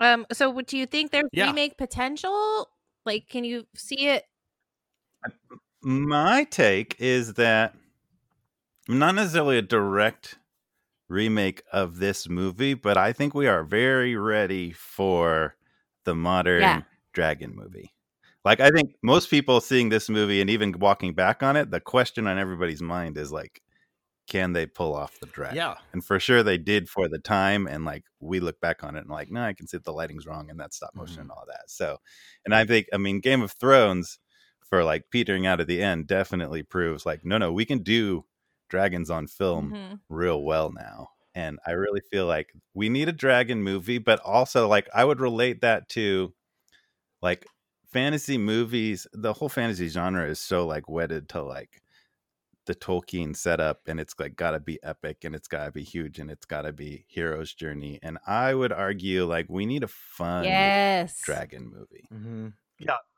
[0.00, 1.46] Um, so what do you think there's Yeah.
[1.46, 2.68] remake potential?
[3.04, 4.24] Like, can you see it?
[5.82, 7.74] My take is that
[8.88, 10.38] not necessarily a direct
[11.08, 15.56] remake of this movie, but I think we are very ready for
[16.04, 16.82] the modern Yeah.
[17.12, 17.93] dragon movie.
[18.44, 21.80] Like I think most people seeing this movie and even walking back on it, the
[21.80, 23.62] question on everybody's mind is like,
[24.28, 25.56] can they pull off the dragon?
[25.56, 25.76] Yeah.
[25.92, 27.66] And for sure they did for the time.
[27.66, 30.26] And like we look back on it and like, no, I can see the lighting's
[30.26, 31.22] wrong and that stop motion Mhm.
[31.22, 31.70] and all that.
[31.70, 31.98] So
[32.44, 34.18] and I think I mean Game of Thrones
[34.68, 38.24] for like petering out at the end definitely proves like, no, no, we can do
[38.70, 40.00] dragons on film Mhm.
[40.08, 41.08] real well now.
[41.34, 45.20] And I really feel like we need a dragon movie, but also like I would
[45.20, 46.34] relate that to
[47.22, 47.46] like
[47.94, 49.06] fantasy movies.
[49.14, 51.80] The whole fantasy genre is so like wedded to like
[52.66, 55.84] the Tolkien setup and it's like got to be epic and it's got to be
[55.84, 58.00] huge and it's got to be hero's journey.
[58.02, 61.20] And I would argue like we need a fun Yes.
[61.22, 62.48] dragon movie Mm-hmm.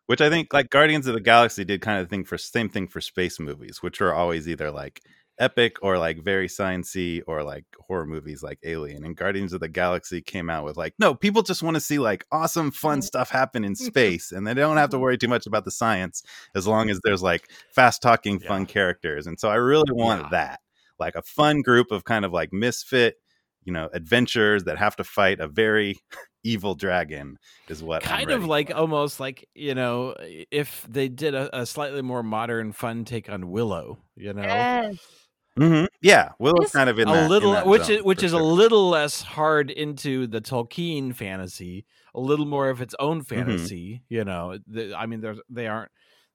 [0.07, 2.87] which I think like Guardians of the Galaxy did kind of thing for same thing
[2.87, 5.01] for space movies, which are always either like
[5.39, 9.05] epic or like very sciencey or like horror movies like Alien.
[9.05, 11.99] And Guardians of the Galaxy came out with like, no, people just want to see
[11.99, 15.03] like awesome, fun stuff happen in space, and they don't have to mm-hmm.
[15.03, 16.23] worry too much about the science
[16.55, 18.67] as long as there's like fast talking, fun Yeah.
[18.67, 19.27] characters.
[19.27, 20.29] And so I really want Yeah.
[20.31, 20.61] that,
[20.99, 23.17] like a fun group of kind of like misfit.
[23.65, 25.99] You know, adventures that have to fight a very
[26.45, 27.37] evil dragon
[27.69, 28.77] is what kind of like for.
[28.77, 30.15] almost like you know
[30.53, 35.26] if they did a, a slightly more modern fun take on willow you know Yes.
[35.59, 35.89] Mhm.
[36.03, 38.21] Yeah, Willow's This- kind of in a that, in little that which zone, is which
[38.21, 42.95] for is a little less hard into the tolkien fantasy a little more of its
[42.99, 43.35] own Mm-hmm.
[43.35, 45.91] fantasy you know the, i mean there's they aren't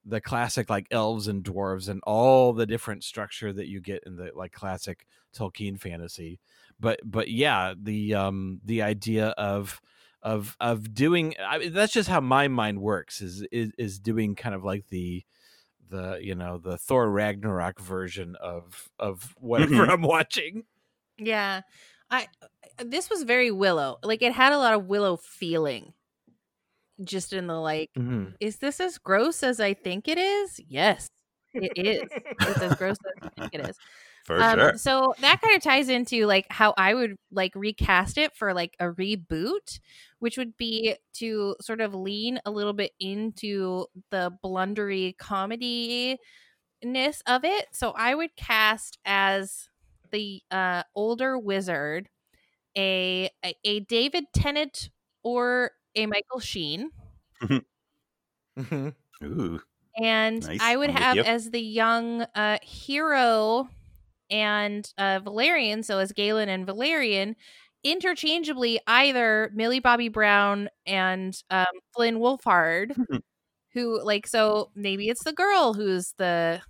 [0.06, 4.16] the classic like elves and dwarves and all the different structure that you get in
[4.16, 5.06] the like classic
[5.36, 6.40] tolkien fantasy
[6.80, 9.80] but but yeah the um the idea of
[10.24, 14.36] of of doing I mean, that's just how my mind works is is is doing
[14.36, 15.24] kind of like the
[15.92, 19.90] the you know the Thor Ragnarok version of of whatever Mhm.
[19.90, 20.64] I'm watching.
[21.20, 21.62] Yeah.
[22.10, 22.28] I
[22.84, 23.98] this was very Willow.
[24.04, 25.94] Like it had a lot of Willow feeling.
[27.04, 28.32] Just in the like, Mm-hmm.
[28.40, 30.60] is this as gross as I think it is?
[30.68, 31.08] Yes.
[31.54, 32.04] It is.
[32.14, 33.76] it's as gross as I think it is.
[34.26, 34.78] for Um, sure.
[34.78, 38.76] So that kind of ties into like how I would like recast it for like
[38.80, 39.80] a reboot,
[40.22, 46.20] which would be to sort of lean a little bit into the blundery comedy
[46.84, 47.68] ness of it.
[47.74, 49.70] So I would cast as
[50.12, 52.10] the uh, older wizard
[52.78, 54.90] a, a a David Tennant
[55.24, 56.92] or a Michael Sheen.
[58.58, 58.90] Mm-hmm.
[59.24, 59.62] Ooh,
[60.02, 60.60] And Nice.
[60.60, 61.26] I would I'm have you.
[61.26, 63.70] as the young uh, hero
[64.30, 67.36] and uh, Valerian, so as Galen and Valerian,
[67.84, 71.66] interchangeably either Millie Bobby Brown and um,
[71.96, 72.96] Flynn Wolfhard,
[73.74, 76.62] who like so maybe it's the girl who's the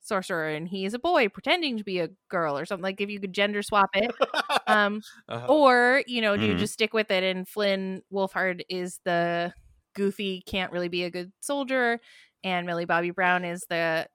[0.00, 3.20] sorcerer and he's a boy pretending to be a girl or something like if you
[3.20, 4.12] could gender swap it
[4.66, 5.48] um Uh-huh.
[5.48, 6.58] or you know do you Mhm.
[6.58, 9.52] just stick with it and flynn wolfhard is the
[9.94, 12.00] goofy can't really be a good soldier
[12.44, 14.06] and millie bobby brown is the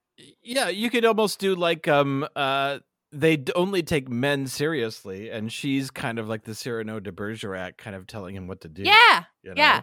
[0.43, 2.79] yeah, you could almost do like um uh
[3.11, 7.95] they only take men seriously, and she's kind of like the Cyrano de Bergerac, kind
[7.95, 8.83] of telling him what to do.
[8.83, 9.55] yeah you know?
[9.57, 9.81] yeah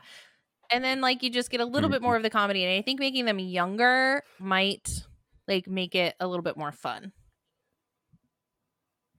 [0.71, 2.05] and then like you just get a little bit Mhm.
[2.05, 5.05] more of the comedy and i think making them younger might
[5.49, 7.13] like make it a little bit more fun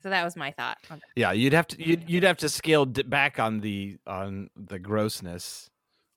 [0.03, 0.77] so that was my thought
[1.15, 1.31] yeah.
[1.31, 5.69] You'd have to you'd, you'd have to scale d- back on the on the grossness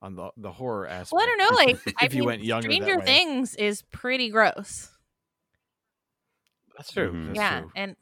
[0.03, 1.12] on the the horror aspect.
[1.12, 4.30] well i don't know like I if you mean, went younger, stranger things is pretty
[4.30, 4.88] gross
[6.81, 7.12] That's true.
[7.12, 7.26] Mhm.
[7.26, 7.72] That's yeah true.
[7.76, 7.97] and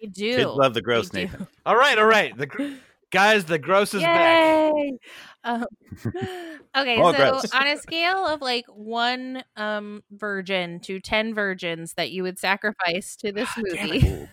[0.00, 1.32] they do Kids love the gross They do.
[1.32, 1.48] Nathan.
[1.66, 2.36] All right, all right.
[2.36, 2.74] The gr-
[3.10, 4.72] guys, the gross is back.
[5.42, 5.64] Um,
[6.76, 7.52] okay, so gross.
[7.52, 13.16] on a scale of like one um virgin to ten virgins that you would sacrifice
[13.16, 14.28] to this Damn movie,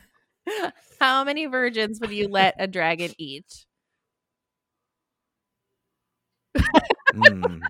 [0.99, 3.65] how many virgins would you let a dragon eat?
[7.13, 7.61] Mm.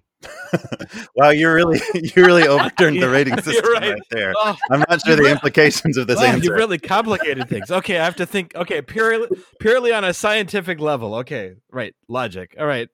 [1.16, 3.92] Wow, you really you really overturned the Yeah, rating system right.
[3.94, 4.02] right.
[4.10, 4.34] there.
[4.38, 6.46] Oh, I'm not sure the implications of this wow, answer.
[6.46, 7.72] you really complicated things.
[7.72, 8.54] Okay, I have to think.
[8.56, 9.28] Okay, purely
[9.60, 11.16] purely on a scientific level.
[11.16, 12.56] Okay, right, logic.
[12.60, 12.90] All right.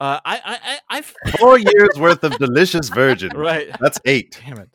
[0.00, 3.30] Uh, I I I I've, Four years worth of delicious virgin.
[3.36, 3.68] right.
[3.80, 4.40] That's eight.
[4.44, 4.70] Damn it.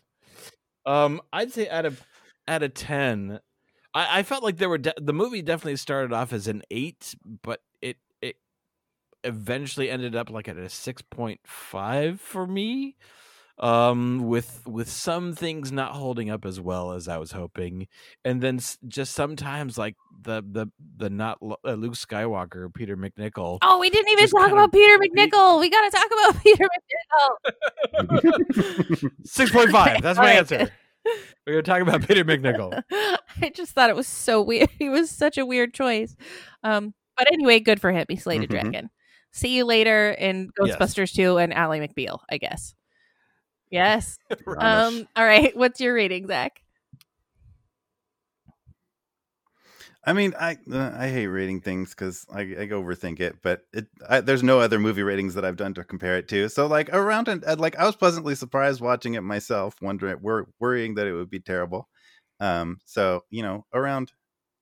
[0.85, 2.01] Um, I'd say out of
[2.47, 3.39] out of ten,
[3.93, 7.13] I, I felt like there were de- the movie definitely started off as an eight,
[7.43, 7.59] but
[9.23, 12.95] eventually ended up like at a six point five for me.
[13.61, 17.89] Um, with with some things not holding up as well as I was hoping,
[18.23, 22.95] and then s- just sometimes like the the the not Lu- uh, Luke Skywalker, Peter
[22.95, 23.57] MacNicol.
[23.61, 25.13] Oh, we didn't even talk about Peter creepy.
[25.29, 25.59] MacNicol.
[25.59, 26.65] We got to talk about Peter
[27.99, 29.11] MacNicol.
[29.25, 30.01] Six point five.
[30.01, 30.71] That's my Alright, answer.
[31.45, 32.81] We're gonna talk about Peter MacNicol.
[33.41, 34.69] I just thought it was so weird.
[34.79, 36.15] He was such a weird choice.
[36.63, 38.05] Um, but anyway, good for him.
[38.07, 38.49] He slayed a Mhm.
[38.51, 38.89] dragon.
[39.31, 40.77] See you later in Yes.
[40.77, 42.73] Ghostbusters 2 and Ally McBeal, I guess.
[43.69, 44.17] Yes.
[44.59, 45.55] Um, all right.
[45.55, 46.61] What's your rating, Zach?
[50.05, 53.87] I mean, I uh, I hate rating things because I, I overthink it, but it
[54.07, 56.49] I, there's no other movie ratings that I've done to compare it to.
[56.49, 60.47] So like around and uh, like I was pleasantly surprised watching it myself, wondering wor-
[60.59, 61.89] worrying that it would be terrible.
[62.39, 64.11] Um, so you know, around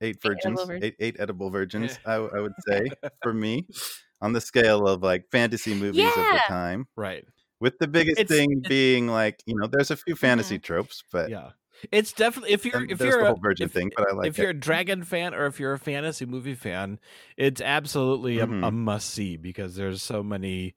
[0.00, 0.84] eight edible virgins, virgins.
[0.84, 2.90] eight eight edible virgins, I, I would say
[3.22, 3.66] for me
[4.20, 6.86] on the scale of like fantasy movies of the time.
[6.96, 7.24] Right.
[7.60, 11.02] With the biggest It's- thing it's- being like you know, there's a few fantasy tropes,
[11.12, 11.50] but Yeah.
[11.92, 13.92] It's definitely if you're if you're the a, whole virgin if, thing.
[13.96, 14.42] But I like if it.
[14.42, 16.98] you're a dragon fan or if you're a fantasy movie fan,
[17.36, 18.72] it's absolutely a, a Mhm.
[18.74, 20.74] must see because there's so many,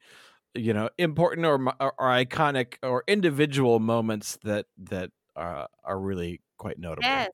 [0.54, 6.40] you know, important or, or, or iconic or individual moments that that uh, are really
[6.58, 7.02] quite notable.
[7.08, 7.30] Yes.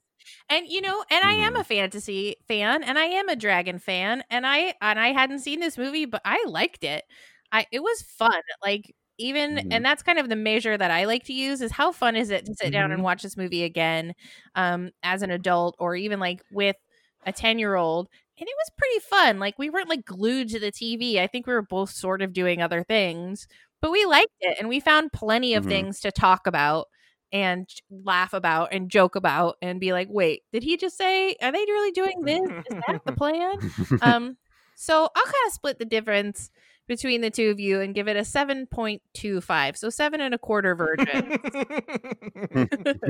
[0.49, 1.61] And you know, and I am Mhm.
[1.61, 5.59] a fantasy fan and I am a dragon fan and I and I hadn't seen
[5.59, 7.03] this movie but I liked it.
[7.51, 8.41] I it was fun.
[8.63, 9.71] Like even Mhm.
[9.71, 12.30] and that's kind of the measure that I like to use is how fun is
[12.30, 12.93] it to sit down Mhm.
[12.93, 14.13] and watch this movie again
[14.55, 16.75] um as an adult or even like with
[17.25, 18.07] a 10-year-old
[18.39, 19.39] and it was pretty fun.
[19.39, 21.19] Like we weren't like glued to the TV.
[21.19, 23.47] I think we were both sort of doing other things,
[23.82, 25.67] but we liked it and we found plenty of Mhm.
[25.67, 26.88] things to talk about
[27.32, 31.51] and laugh about and joke about and be like, wait, did he just say, are
[31.51, 32.41] they really doing this?
[32.71, 33.57] Is that the plan?
[34.01, 34.38] um,
[34.75, 36.51] so I'll kind of split the difference
[36.88, 39.78] between the two of you and give it a 7.25.
[39.78, 41.39] So seven and a quarter virgin.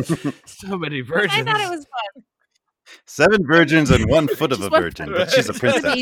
[0.46, 1.34] so many virgins.
[1.36, 2.24] I thought it was fun.
[3.06, 6.02] Seven virgins and one foot of a virgin, but she's a princess.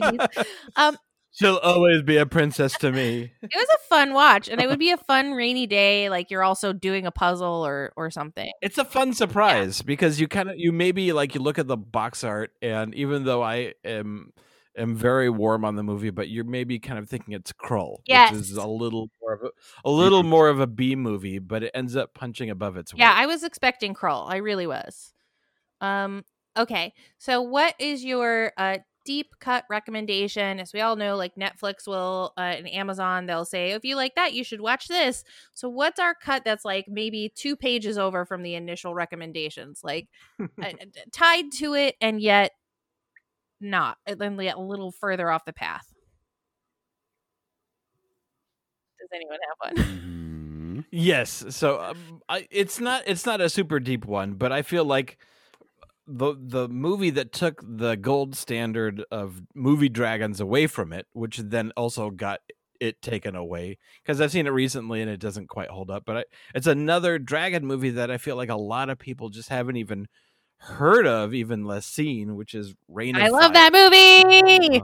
[0.76, 0.98] Um,
[1.36, 3.34] She'll always be a princess to me.
[3.42, 6.10] it was a fun watch and it would be a fun rainy day.
[6.10, 8.50] Like you're also doing a puzzle or, or something.
[8.62, 11.76] It's a fun surprise because you kind of you maybe like you look at the
[11.76, 14.32] box art and even though I am
[14.78, 18.32] am very warm on the movie, but you're maybe kind of thinking it's Krull, Yes.
[18.32, 19.50] which is a little more of a,
[19.84, 23.00] a little more of a B movie, but it ends up punching above its weight.
[23.00, 24.30] Yeah, I was expecting Krull.
[24.30, 25.14] I really was.
[25.82, 26.24] Um,
[26.58, 26.94] okay.
[27.18, 30.60] So what is your uh deep cut recommendation?
[30.60, 34.16] As we all know, like Netflix will uh, and Amazon, they'll say, if you like
[34.16, 35.24] that, you should watch this.
[35.54, 40.10] So what's our cut that's like maybe two pages over from the initial recommendations, like
[40.62, 40.72] uh,
[41.12, 42.52] tied to it and yet
[43.62, 45.88] not, and yet a little further off the path?
[49.00, 49.86] Does anyone have one?
[49.86, 50.86] Mhm.
[50.92, 54.86] Yes, so um, I, it's not it's not a super deep one, but I feel
[54.86, 55.18] like
[56.08, 61.38] the the movie that took the gold standard of movie dragons away from it, which
[61.38, 62.40] then also got
[62.80, 66.04] it taken away because I've seen it recently and it doesn't quite hold up.
[66.06, 69.50] But I, it's another dragon movie that I feel like a lot of people just
[69.50, 70.08] haven't even
[70.58, 73.16] heard of, even less seen, which is Reign.
[73.16, 73.72] Of I love Fire.
[73.72, 74.82] that movie.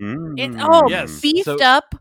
[0.00, 0.34] Mm.
[0.38, 1.20] It's oh Yes.
[1.20, 1.94] beefed So- up,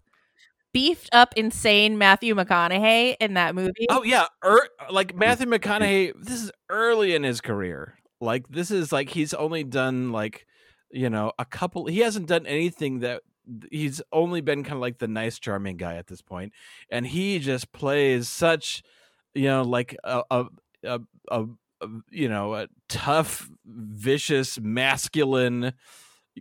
[0.74, 3.86] beefed up, insane Matthew McConaughey in that movie.
[3.90, 6.14] Oh yeah, er, like Matthew McConaughey.
[6.20, 7.96] This is early in his career.
[8.24, 10.48] Like this is like he's only done like
[10.92, 11.86] you know a couple.
[11.88, 13.22] He hasn't done anything that
[13.72, 16.54] he's only been kind of like the nice, charming guy at this point,
[16.90, 18.84] and he just plays such
[19.34, 20.46] you know like a a
[20.84, 21.00] a,
[21.30, 21.46] a,
[21.82, 25.74] a you know a tough, vicious, masculine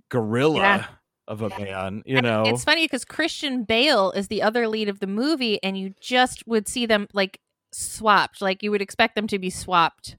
[0.09, 0.59] gorilla.
[0.59, 0.87] Yeah.
[1.29, 2.43] Of a man, you And know.
[2.43, 6.45] it's funny because Christian Bale is the other lead of the movie, and you just
[6.49, 7.39] would see them like
[7.73, 8.43] swapped.
[8.43, 10.17] Like you would expect them to be swapped.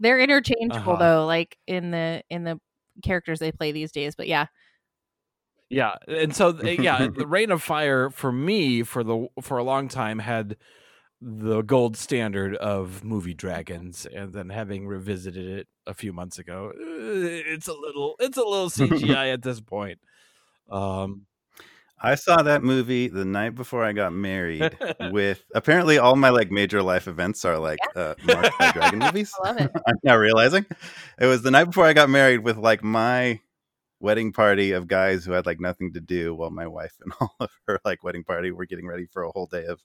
[0.00, 0.98] They're interchangeable Uh-huh.
[0.98, 2.58] though, like in the in the
[3.04, 4.14] characters they play these days.
[4.16, 4.46] But yeah,
[5.68, 9.88] Yeah, and so yeah, the Reign of Fire for me for the for a long
[9.88, 10.56] time had
[11.20, 16.70] the gold standard of movie dragons, and then having revisited it a few months ago,
[16.70, 20.00] uh, it's a little it's a little CGI at this point.
[20.70, 21.26] Um,
[22.02, 24.76] I saw that movie the night before I got married.
[25.10, 29.32] with apparently all my like major life events are like uh, marked by dragon movies.
[29.42, 29.70] I love it.
[29.86, 30.66] I'm now realizing
[31.18, 33.40] it was the night before I got married with like my
[34.00, 37.34] wedding party of guys who had like nothing to do while my wife and all
[37.40, 39.82] of her like wedding party were getting ready for a whole day of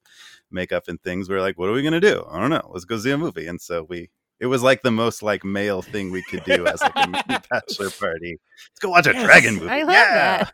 [0.49, 1.28] makeup and things.
[1.28, 2.26] We are like, what are we gonna do?
[2.30, 2.70] I don't know.
[2.72, 3.47] Let's go see a movie.
[3.47, 4.09] And so we
[4.39, 7.89] it was like the most like male thing we could do as like a bachelor
[7.89, 8.38] party.
[8.70, 9.70] Let's go watch a Yes, dragon movie.
[9.70, 10.38] I love yeah.
[10.43, 10.53] that.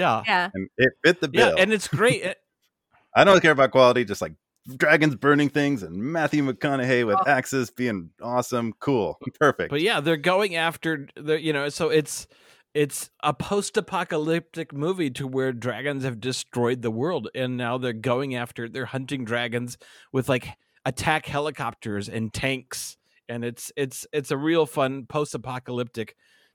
[0.00, 1.56] Yeah, Yeah, And it fit the yeah, bill.
[1.58, 2.22] and it's great.
[2.22, 2.34] It- eh
[3.14, 4.34] I don't care about quality, just like
[4.76, 7.24] dragons burning things and Matthew McConaughey with Oh.
[7.30, 8.72] axes being awesome.
[8.80, 9.18] Cool.
[9.40, 9.70] Perfect.
[9.70, 12.26] But yeah, they're going after the you know, so it's
[12.72, 18.36] it's a post-apocalyptic movie to where dragons have destroyed the world and now they're going
[18.36, 19.76] after they're hunting dragons
[20.12, 20.46] with like
[20.84, 22.96] attack helicopters and tanks
[23.28, 26.14] and it's it's it's a real fun post-apocalyptic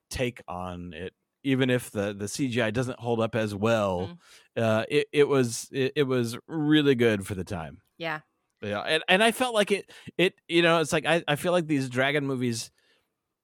[0.10, 1.14] take on it
[1.46, 4.18] even if the the CGI doesn't hold up as well.
[4.58, 7.82] Uh it it was it, it was really good for the time.
[7.98, 8.20] yeah.
[8.62, 11.52] Yeah, and, and I felt like it it you know, it's like I, I feel
[11.52, 12.72] like these dragon movies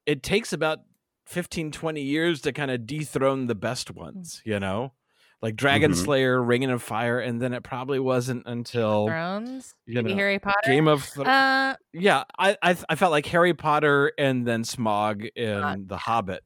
[0.05, 0.79] it takes about
[1.27, 4.93] 15 20 years to kind of dethrone the best ones, you know?
[5.41, 5.95] Like Dragon Mhm.
[5.95, 10.39] Slayer, Ring of Fire, and then it probably wasn't until Thrones, you maybe know, Harry
[10.39, 10.57] Potter.
[10.65, 15.29] Game of Thro- uh, Yeah, I, I I felt like Harry Potter and then Smaug
[15.35, 16.43] and The Hobbit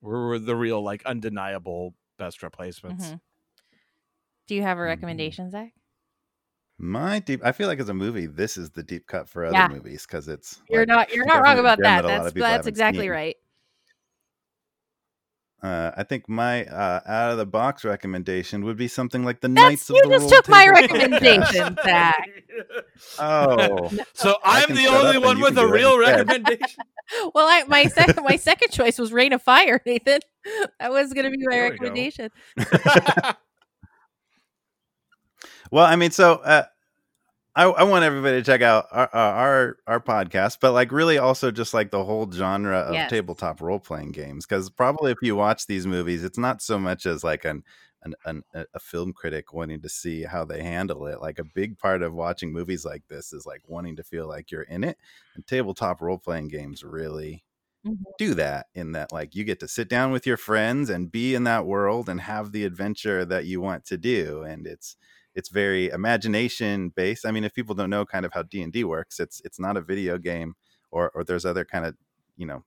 [0.00, 3.14] were, were the real like undeniable best replacements.
[3.14, 3.20] mhm.
[4.46, 4.80] Do you have Mm-hmm.
[4.80, 5.72] a recommendation, Zach?
[6.78, 9.64] My deep, I feel like as a movie, this is the deep cut for other
[9.64, 9.66] Yeah.
[9.66, 10.62] movies because it's.
[10.68, 12.06] You're like, not you're not wrong about gem that.
[12.06, 13.10] That's that's exactly seen.
[13.10, 13.36] right.
[15.62, 19.48] Uh, I think my uh, out of the box recommendation would be something like the
[19.48, 22.26] That's Knights of you the just took my recommendation, back.
[23.18, 26.82] Oh, So I I'm the only one with a real recommendation.
[27.34, 30.20] Well, I my second my second choice was Reign of Fire, Nathan.
[30.78, 32.30] That was going to be my There we recommendation.
[35.72, 36.66] well, I mean, so uh,
[37.56, 41.50] I, I want everybody to check out our, our our podcast, but like really also
[41.50, 43.08] just like the whole genre of Yes.
[43.08, 44.46] tabletop role playing games.
[44.46, 47.64] Because probably if you watch these movies, it's not so much as like an
[48.02, 51.20] an, an a film critic wanting to see how they handle it.
[51.20, 54.50] Like a big part of watching movies like this is like wanting to feel like
[54.52, 54.96] you're in it.
[55.34, 57.44] And tabletop role playing games really
[57.84, 58.14] Mhm.
[58.18, 61.34] do that in that like you get to sit down with your friends and be
[61.34, 64.96] in that world and have the adventure that you want to do and it's
[65.40, 67.24] it's very imagination based.
[67.26, 69.80] I mean if people don't know kind of how d&d works it's it's not a
[69.92, 70.54] video game
[70.90, 71.96] or or there's other kind of
[72.36, 72.62] you know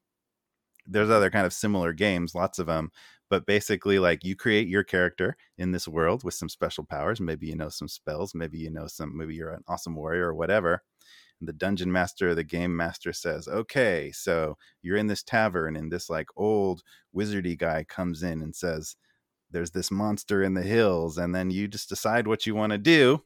[0.88, 2.92] there's other kind of similar games lots of them
[3.30, 7.20] but basically like you create your character in this world with some special powers.
[7.20, 10.36] Maybe you know some spells maybe you know some maybe you're an awesome warrior or
[10.36, 10.84] whatever.
[11.40, 15.92] And the dungeon master the game master says okay so you're in this tavern and
[15.92, 16.84] this like old
[17.16, 18.96] wizardy guy comes in and says
[19.54, 22.78] there's this monster in the hills and then you just decide what you want to
[22.78, 23.24] do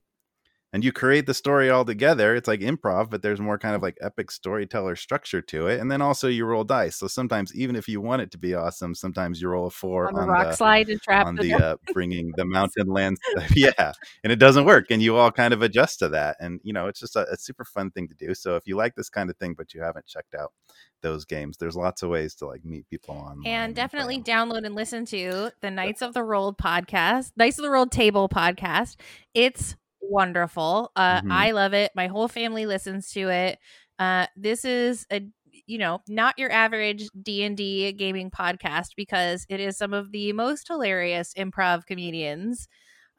[0.77, 3.81] and you create the story all together it's like improv but there's more kind of
[3.81, 7.75] like epic storyteller structure to it and then also you roll dice so sometimes even
[7.75, 10.27] if you want it to be awesome sometimes you roll a four On the on
[10.27, 13.19] rock the slide and trap on the uh, bringing the mountain lands
[13.55, 13.91] yeah
[14.23, 16.85] and it doesn't work and you all kind of adjust to that and you know
[16.85, 19.31] it's just a, a super fun thing to do so if you like this kind
[19.31, 20.53] of thing but you haven't checked out
[21.01, 23.41] those games there's lots of ways to like meet people on.
[23.45, 24.23] and definitely 'em.
[24.23, 28.27] download and listen to the Knights of the Rolled podcast, Knights of the Rolled Table
[28.29, 28.95] podcast.
[29.33, 29.75] It's
[30.09, 30.91] wonderful.
[30.95, 31.29] Uh, Mhm.
[31.29, 31.91] I love it.
[31.95, 33.59] My whole family listens to it.
[33.99, 35.21] Uh, this is a
[35.67, 40.11] you know not your average D and D gaming podcast because it is some of
[40.11, 42.67] the most hilarious improv comedians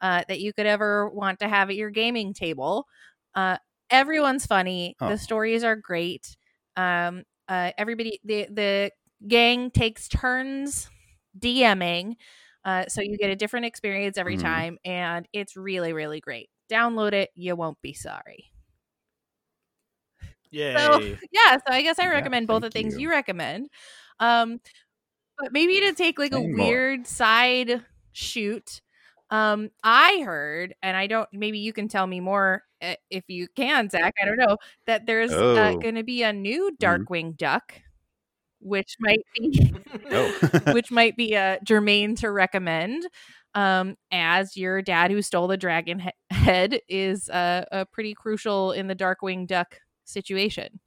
[0.01, 2.87] uh, that you could ever want to have at your gaming table.
[3.35, 3.57] Uh,
[3.89, 4.97] everyone's funny.
[5.01, 5.07] Oh.
[5.07, 6.35] The stories are great.
[6.75, 8.91] Um, uh, everybody, the the
[9.27, 10.89] gang takes turns
[11.37, 12.15] DMing,
[12.65, 14.37] uh, so you get a different experience every Mhm.
[14.37, 16.49] time, and it's really really great.
[16.69, 18.51] Download it; you won't be sorry.
[20.51, 20.77] Yeah.
[20.77, 20.99] So
[21.31, 23.01] yeah, so I guess I Yeah, recommend both the things you.
[23.03, 23.69] you recommend.
[24.19, 24.59] Um,
[25.37, 26.67] but maybe to take like Say a more.
[26.67, 28.81] weird side shoot.
[29.31, 31.29] Um, I heard, and I don't.
[31.33, 34.13] Maybe you can tell me more uh, if you can, Zach.
[34.21, 34.57] I don't know
[34.87, 35.75] that there's uh, Oh.
[35.75, 35.79] Mm-hmm.
[35.79, 37.73] going to be a new Darkwing Duck,
[38.59, 39.73] which might be
[40.11, 40.33] Oh.
[40.73, 43.07] which might be uh, germane to recommend.
[43.55, 48.71] Um, as your dad who stole the dragon he- head is uh, uh, pretty crucial
[48.71, 50.79] in the Darkwing Duck situation.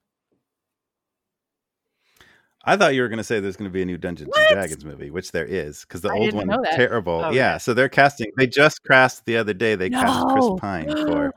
[2.65, 4.39] I thought you were going to say there's going to be a new Dungeons What?
[4.53, 7.23] and Dragons movie, which there is, because the I old one know terrible.
[7.25, 7.59] Oh, yeah, yeah.
[7.59, 8.31] so they're casting.
[8.37, 9.75] They just cast the other day.
[9.75, 11.33] They cast Chris Pine for a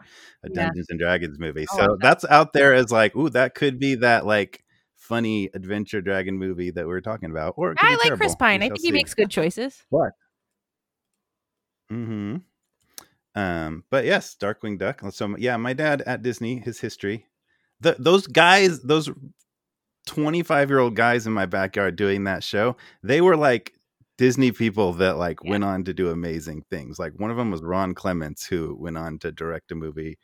[0.50, 0.66] Yeah.
[0.66, 1.66] Dungeons and Dragons movie.
[1.72, 2.00] Oh, So okay.
[2.02, 4.64] that's out there as like, ooh, that could be that like
[4.96, 7.56] funny adventure dragon movie that we were talking about.
[7.58, 8.36] Or I be like Chris.
[8.36, 8.62] Pine.
[8.62, 9.84] I shall think he makes good choices.
[9.90, 10.12] What?
[11.90, 12.38] Hmm.
[13.36, 13.84] Um.
[13.90, 15.02] But yes, Darkwing Duck.
[15.12, 17.28] So yeah, my dad at Disney, his history.
[17.82, 19.10] The those guys, those
[20.08, 23.74] twenty-five year old guys in my backyard doing that show, they were like
[24.18, 25.52] Disney people that like Yeah.
[25.52, 26.98] went on to do amazing things.
[27.00, 30.18] Like one of them was Ron Clements, who went on to direct a movie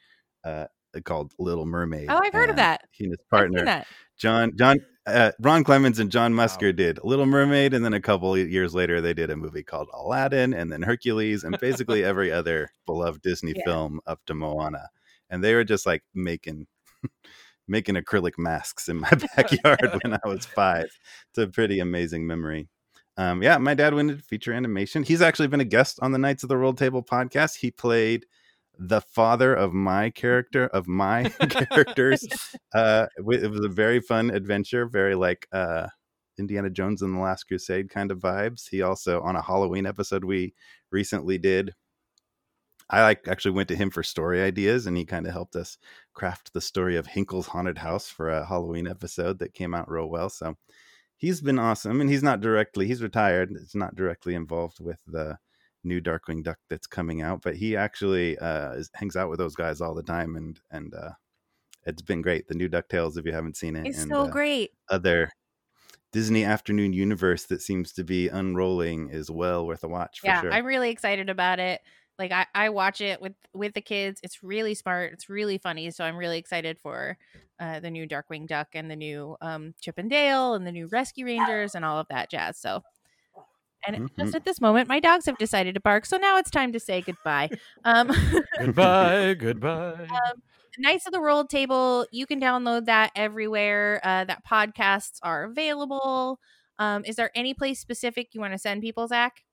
[0.44, 0.68] uh
[1.04, 2.08] called Little Mermaid.
[2.10, 2.82] Oh, I've heard of that.
[2.92, 3.88] He and his partner that.
[4.18, 4.78] John John
[5.12, 6.72] uh, Ron Clements and John Musker Wow.
[6.72, 10.54] did Little Mermaid, and then a couple years later they did a movie called Aladdin,
[10.54, 13.64] and then Hercules, and basically every other beloved Disney Yeah.
[13.66, 14.90] film up to Moana.
[15.30, 16.68] And they were just like making
[17.68, 20.86] making acrylic masks in my backyard when I was five.
[21.30, 22.68] It's a pretty amazing memory.
[23.18, 25.04] Um, yeah, my dad went into feature animation.
[25.04, 27.58] He's actually been a guest on the Knights of the Roll Table podcast.
[27.58, 28.26] He played
[28.84, 32.28] the father of my character of my characters
[32.74, 35.88] uh it was a very fun adventure very like uh
[36.40, 38.68] indiana jones and the last crusade kind of vibes.
[38.70, 40.56] He also on a halloween episode we
[40.92, 41.76] recently did
[42.90, 45.78] i like actually went to him for story ideas and he kind of helped us
[46.16, 50.10] craft the story of hinkle's haunted house for a halloween episode that came out real
[50.10, 50.30] well.
[50.30, 50.56] So
[51.18, 55.38] he's been awesome and he's not directly he's retired it's not directly involved with the
[55.84, 59.56] new darkwing duck that's coming out but he actually uh is, hangs out with those
[59.56, 61.12] guys all the time and and uh
[61.86, 62.48] it's been great.
[62.48, 64.74] The new Ducktales, if you haven't seen it, It's and so uh, great.
[64.90, 65.32] other
[66.12, 70.36] Disney afternoon universe that seems to be unrolling is well worth a watch for Yeah,
[70.36, 70.52] sure.
[70.52, 71.82] I'm really excited about it.
[72.20, 74.20] Like I, I watch it with with the kids.
[74.24, 75.14] It's really smart.
[75.14, 75.90] It's really funny.
[75.92, 77.18] So I'm really excited for
[77.60, 80.88] uh, the new Darkwing Duck and the new um, Chip and Dale and the new
[80.88, 82.58] Rescue Rangers and all of that jazz.
[82.60, 82.84] So,
[83.88, 84.36] and just Mhm.
[84.36, 86.06] at this moment, my dogs have decided to bark.
[86.06, 87.50] So now it's time to say goodbye.
[87.84, 88.08] Um,
[88.60, 90.08] goodbye, goodbye.
[90.78, 96.40] Knights of the Roll Table, you can download that everywhere uh, that podcasts are available.
[96.80, 99.44] Um, is there any place specific you want to send people, Zach?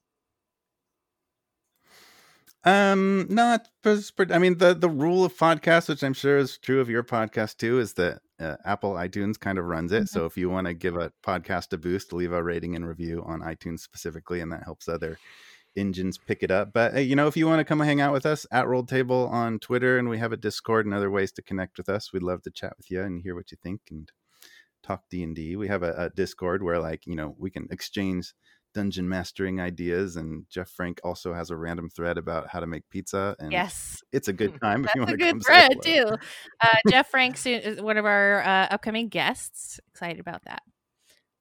[2.64, 3.68] Um, not.
[3.82, 7.02] pers- I mean, the the rule of podcasts, which I'm sure is true of your
[7.04, 10.08] podcast too, is that uh, Apple iTunes kind of runs it.
[10.08, 13.22] So if you want to give a podcast a boost, leave a rating and review
[13.26, 15.18] on iTunes specifically, and that helps other
[15.76, 16.72] engines pick it up.
[16.72, 19.28] But you know, if you want to come hang out with us at Roll Table
[19.28, 22.22] on Twitter, and we have a Discord and other ways to connect with us, we'd
[22.22, 24.10] love to chat with you and hear what you think and
[24.82, 25.56] talk D and D.
[25.56, 28.34] We have a, a Discord where like you know we can exchange
[28.74, 32.88] dungeon mastering ideas and jeff frank also has a random thread about how to make
[32.90, 34.02] pizza and Yes.
[34.12, 36.06] it's a good time if you want a to good come thread too.
[36.60, 39.80] Uh, Jeff Frank soon is one of our uh, upcoming guests.
[39.90, 40.62] Excited about that.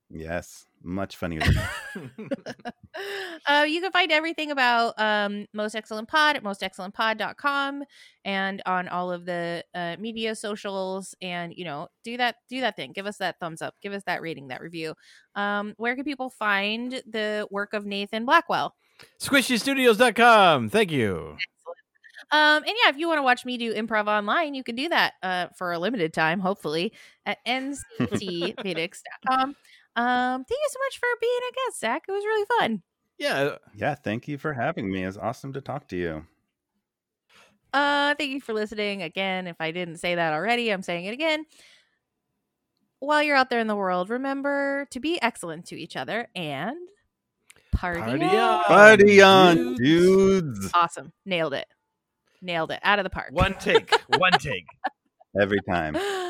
[0.10, 2.26] yes much funnier than me.
[3.48, 7.84] uh, you can find everything about um, Most Excellent Pod at mostexcellentpod.com
[8.26, 11.14] and on all of the uh, media socials.
[11.22, 12.94] And you know, do that, do that thing.
[12.94, 13.76] Give us that thumbs up.
[13.82, 14.96] Give us that rating, that review.
[15.36, 18.74] Um, where can people find the work of Nathan Blackwell?
[19.20, 20.70] SquishyStudios.com.
[20.70, 21.38] Thank you.
[22.32, 24.90] Um, and yeah, if you want to watch me do improv online, you can do
[24.90, 26.92] that uh, for a limited time, hopefully,
[27.26, 29.56] at nctphoenix.com.
[29.98, 32.04] Um, thank you so much for being a guest, Zach.
[32.08, 32.82] It was really fun.
[33.18, 33.56] Yeah.
[33.76, 36.24] yeah thank you for having me it's awesome to talk to you
[37.74, 39.02] Uh, thank you for listening.
[39.02, 41.46] Again, if I didn't say that already, I'm saying it again.
[43.00, 46.78] While you're out there in the world, remember to be excellent to each other and
[47.74, 48.36] party, Party on.
[48.36, 48.64] on.
[48.64, 50.60] party on dudes.
[50.60, 51.12] dudes Awesome.
[51.26, 51.68] Nailed it.
[52.42, 52.80] Nailed it.
[52.84, 53.30] Out of the park.
[53.32, 53.92] One take.
[54.18, 54.66] One take.
[55.42, 55.94] every time